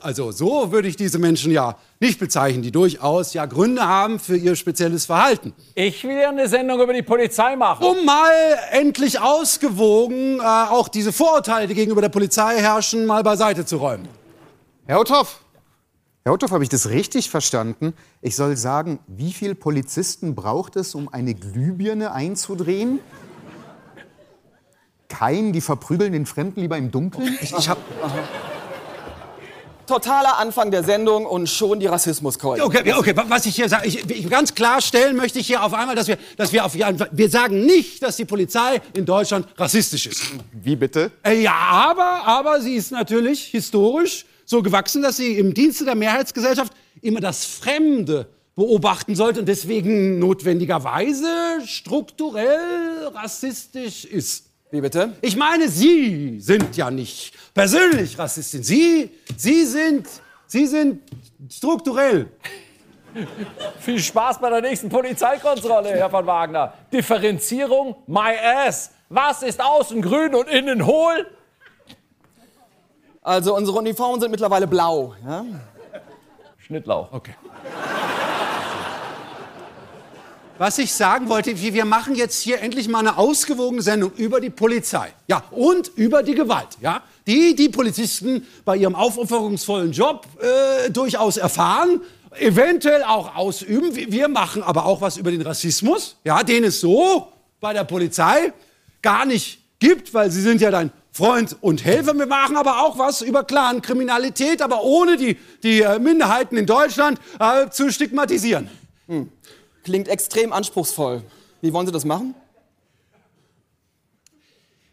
Also 0.00 0.32
so 0.32 0.72
würde 0.72 0.88
ich 0.88 0.96
diese 0.96 1.18
Menschen 1.18 1.52
ja 1.52 1.76
nicht 2.00 2.18
bezeichnen, 2.18 2.62
die 2.62 2.72
durchaus 2.72 3.34
ja 3.34 3.46
Gründe 3.46 3.86
haben 3.86 4.18
für 4.18 4.36
ihr 4.36 4.56
spezielles 4.56 5.06
Verhalten. 5.06 5.52
Ich 5.74 6.02
will 6.04 6.20
ja 6.20 6.30
eine 6.30 6.48
Sendung 6.48 6.80
über 6.80 6.92
die 6.92 7.02
Polizei 7.02 7.56
machen. 7.56 7.84
Um 7.84 8.04
mal 8.04 8.32
endlich 8.70 9.20
ausgewogen 9.20 10.40
äh, 10.40 10.42
auch 10.42 10.88
diese 10.88 11.12
Vorurteile, 11.12 11.66
die 11.68 11.74
gegenüber 11.74 12.00
der 12.00 12.08
Polizei 12.08 12.58
herrschen, 12.58 13.06
mal 13.06 13.22
beiseite 13.22 13.64
zu 13.64 13.76
räumen. 13.76 14.08
Herr 14.86 15.00
Uthoff, 15.00 15.40
Herr 16.24 16.32
Uthoff, 16.34 16.52
habe 16.52 16.62
ich 16.62 16.70
das 16.70 16.88
richtig 16.88 17.30
verstanden? 17.30 17.94
Ich 18.20 18.36
soll 18.36 18.56
sagen, 18.56 19.00
wie 19.08 19.32
viele 19.32 19.56
Polizisten 19.56 20.36
braucht 20.36 20.76
es, 20.76 20.94
um 20.94 21.08
eine 21.12 21.34
Glühbirne 21.34 22.12
einzudrehen? 22.12 23.00
Kein, 25.08 25.52
die 25.52 25.60
verprügeln 25.60 26.12
den 26.12 26.24
Fremden 26.24 26.60
lieber 26.60 26.78
im 26.78 26.90
Dunkeln? 26.90 27.36
Ich, 27.40 27.52
ich 27.52 27.68
hab, 27.68 27.78
Totaler 29.86 30.38
Anfang 30.38 30.70
der 30.70 30.84
Sendung 30.84 31.26
und 31.26 31.48
schon 31.48 31.80
die 31.80 31.86
Rassismuskeule. 31.86 32.64
Okay, 32.64 32.92
okay, 32.94 33.16
wa- 33.16 33.24
was 33.28 33.46
ich 33.46 33.56
hier 33.56 33.68
sage, 33.68 33.86
ich, 33.86 34.08
ich 34.10 34.28
ganz 34.30 34.54
klar 34.54 34.80
stellen 34.80 35.16
möchte 35.16 35.38
ich 35.38 35.46
hier 35.46 35.62
auf 35.62 35.74
einmal, 35.74 35.94
dass 35.96 36.08
wir, 36.08 36.18
dass 36.36 36.52
wir 36.52 36.64
auf, 36.64 36.74
wir 36.74 37.30
sagen 37.30 37.64
nicht, 37.64 38.02
dass 38.02 38.16
die 38.16 38.24
Polizei 38.24 38.80
in 38.94 39.04
Deutschland 39.04 39.46
rassistisch 39.58 40.06
ist. 40.06 40.22
Wie 40.52 40.76
bitte? 40.76 41.10
Äh, 41.24 41.40
Ja, 41.42 41.54
aber, 41.54 42.24
aber 42.26 42.60
sie 42.60 42.74
ist 42.74 42.92
natürlich 42.92 43.44
historisch 43.46 44.24
so 44.44 44.62
gewachsen, 44.62 45.02
dass 45.02 45.16
sie 45.16 45.38
im 45.38 45.54
Dienste 45.54 45.84
der 45.84 45.94
Mehrheitsgesellschaft 45.94 46.72
immer 47.00 47.20
das 47.20 47.44
Fremde 47.44 48.26
beobachten 48.54 49.14
sollte 49.14 49.40
und 49.40 49.46
deswegen 49.46 50.18
notwendigerweise 50.18 51.26
strukturell 51.66 53.08
rassistisch 53.14 54.04
ist. 54.04 54.46
Wie 54.72 54.80
bitte? 54.80 55.12
Ich 55.20 55.36
meine, 55.36 55.68
Sie 55.68 56.40
sind 56.40 56.76
ja 56.76 56.90
nicht 56.90 57.34
persönlich 57.54 58.18
Rassistin. 58.18 58.64
Sie, 58.64 59.10
Sie 59.36 59.64
sind, 59.66 60.08
Sie 60.46 60.66
sind 60.66 61.02
strukturell 61.50 62.26
Viel 63.80 63.98
Spaß 63.98 64.40
bei 64.40 64.48
der 64.48 64.62
nächsten 64.62 64.88
Polizeikontrolle, 64.88 65.90
Herr 65.90 66.08
von 66.08 66.26
Wagner. 66.26 66.72
Differenzierung, 66.92 67.96
my 68.06 68.34
ass. 68.66 68.92
Was 69.08 69.42
ist 69.42 69.62
außen 69.62 70.00
grün 70.00 70.34
und 70.34 70.48
innen 70.48 70.86
hohl? 70.86 71.26
Also 73.20 73.54
unsere 73.54 73.78
Uniformen 73.78 74.20
sind 74.20 74.30
mittlerweile 74.30 74.66
blau. 74.66 75.14
Ja? 75.24 75.44
Schnittlauch. 76.56 77.12
Okay. 77.12 77.34
Was 80.62 80.78
ich 80.78 80.92
sagen 80.94 81.28
wollte, 81.28 81.60
wir 81.60 81.84
machen 81.84 82.14
jetzt 82.14 82.40
hier 82.40 82.60
endlich 82.60 82.86
mal 82.86 83.00
eine 83.00 83.18
ausgewogene 83.18 83.82
Sendung 83.82 84.12
über 84.16 84.40
die 84.40 84.48
Polizei. 84.48 85.12
Ja, 85.26 85.42
und 85.50 85.90
über 85.96 86.22
die 86.22 86.36
Gewalt. 86.36 86.68
Ja, 86.80 87.02
die 87.26 87.56
die 87.56 87.68
Polizisten 87.68 88.46
bei 88.64 88.76
ihrem 88.76 88.94
aufopferungsvollen 88.94 89.90
Job 89.90 90.24
äh, 90.40 90.88
durchaus 90.88 91.36
erfahren, 91.36 92.00
eventuell 92.38 93.02
auch 93.02 93.34
ausüben. 93.34 93.92
Wir 93.92 94.28
machen 94.28 94.62
aber 94.62 94.86
auch 94.86 95.00
was 95.00 95.16
über 95.16 95.32
den 95.32 95.42
Rassismus, 95.42 96.14
ja, 96.22 96.44
den 96.44 96.62
es 96.62 96.80
so 96.80 97.26
bei 97.60 97.72
der 97.72 97.82
Polizei 97.82 98.52
gar 99.02 99.26
nicht 99.26 99.58
gibt, 99.80 100.14
weil 100.14 100.30
sie 100.30 100.42
sind 100.42 100.60
ja 100.60 100.70
dein 100.70 100.92
Freund 101.10 101.56
und 101.60 101.84
Helfer. 101.84 102.16
Wir 102.16 102.26
machen 102.26 102.56
aber 102.56 102.82
auch 102.82 102.96
was 102.98 103.20
über 103.20 103.42
Clan-Kriminalität, 103.42 104.62
aber 104.62 104.84
ohne 104.84 105.16
die, 105.16 105.36
die 105.64 105.80
äh, 105.80 105.98
Minderheiten 105.98 106.56
in 106.56 106.66
Deutschland 106.66 107.18
äh, 107.40 107.68
zu 107.68 107.90
stigmatisieren. 107.90 108.70
Klingt 109.82 110.08
extrem 110.08 110.52
anspruchsvoll. 110.52 111.22
Wie 111.60 111.72
wollen 111.72 111.86
Sie 111.86 111.92
das 111.92 112.04
machen? 112.04 112.34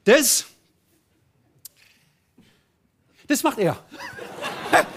Das, 0.04 0.46
das 3.28 3.44
macht 3.44 3.60
er. 3.60 3.78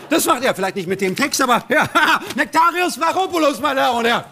Das 0.08 0.26
macht 0.26 0.44
er, 0.44 0.54
vielleicht 0.54 0.76
nicht 0.76 0.88
mit 0.88 1.00
dem 1.00 1.16
Text, 1.16 1.40
aber 1.40 1.64
ja, 1.70 1.88
Nektarius 2.36 3.00
Varopoulos, 3.00 3.60
meine 3.60 3.80
Damen 3.80 3.98
und 3.98 4.04
Herren. 4.04 4.24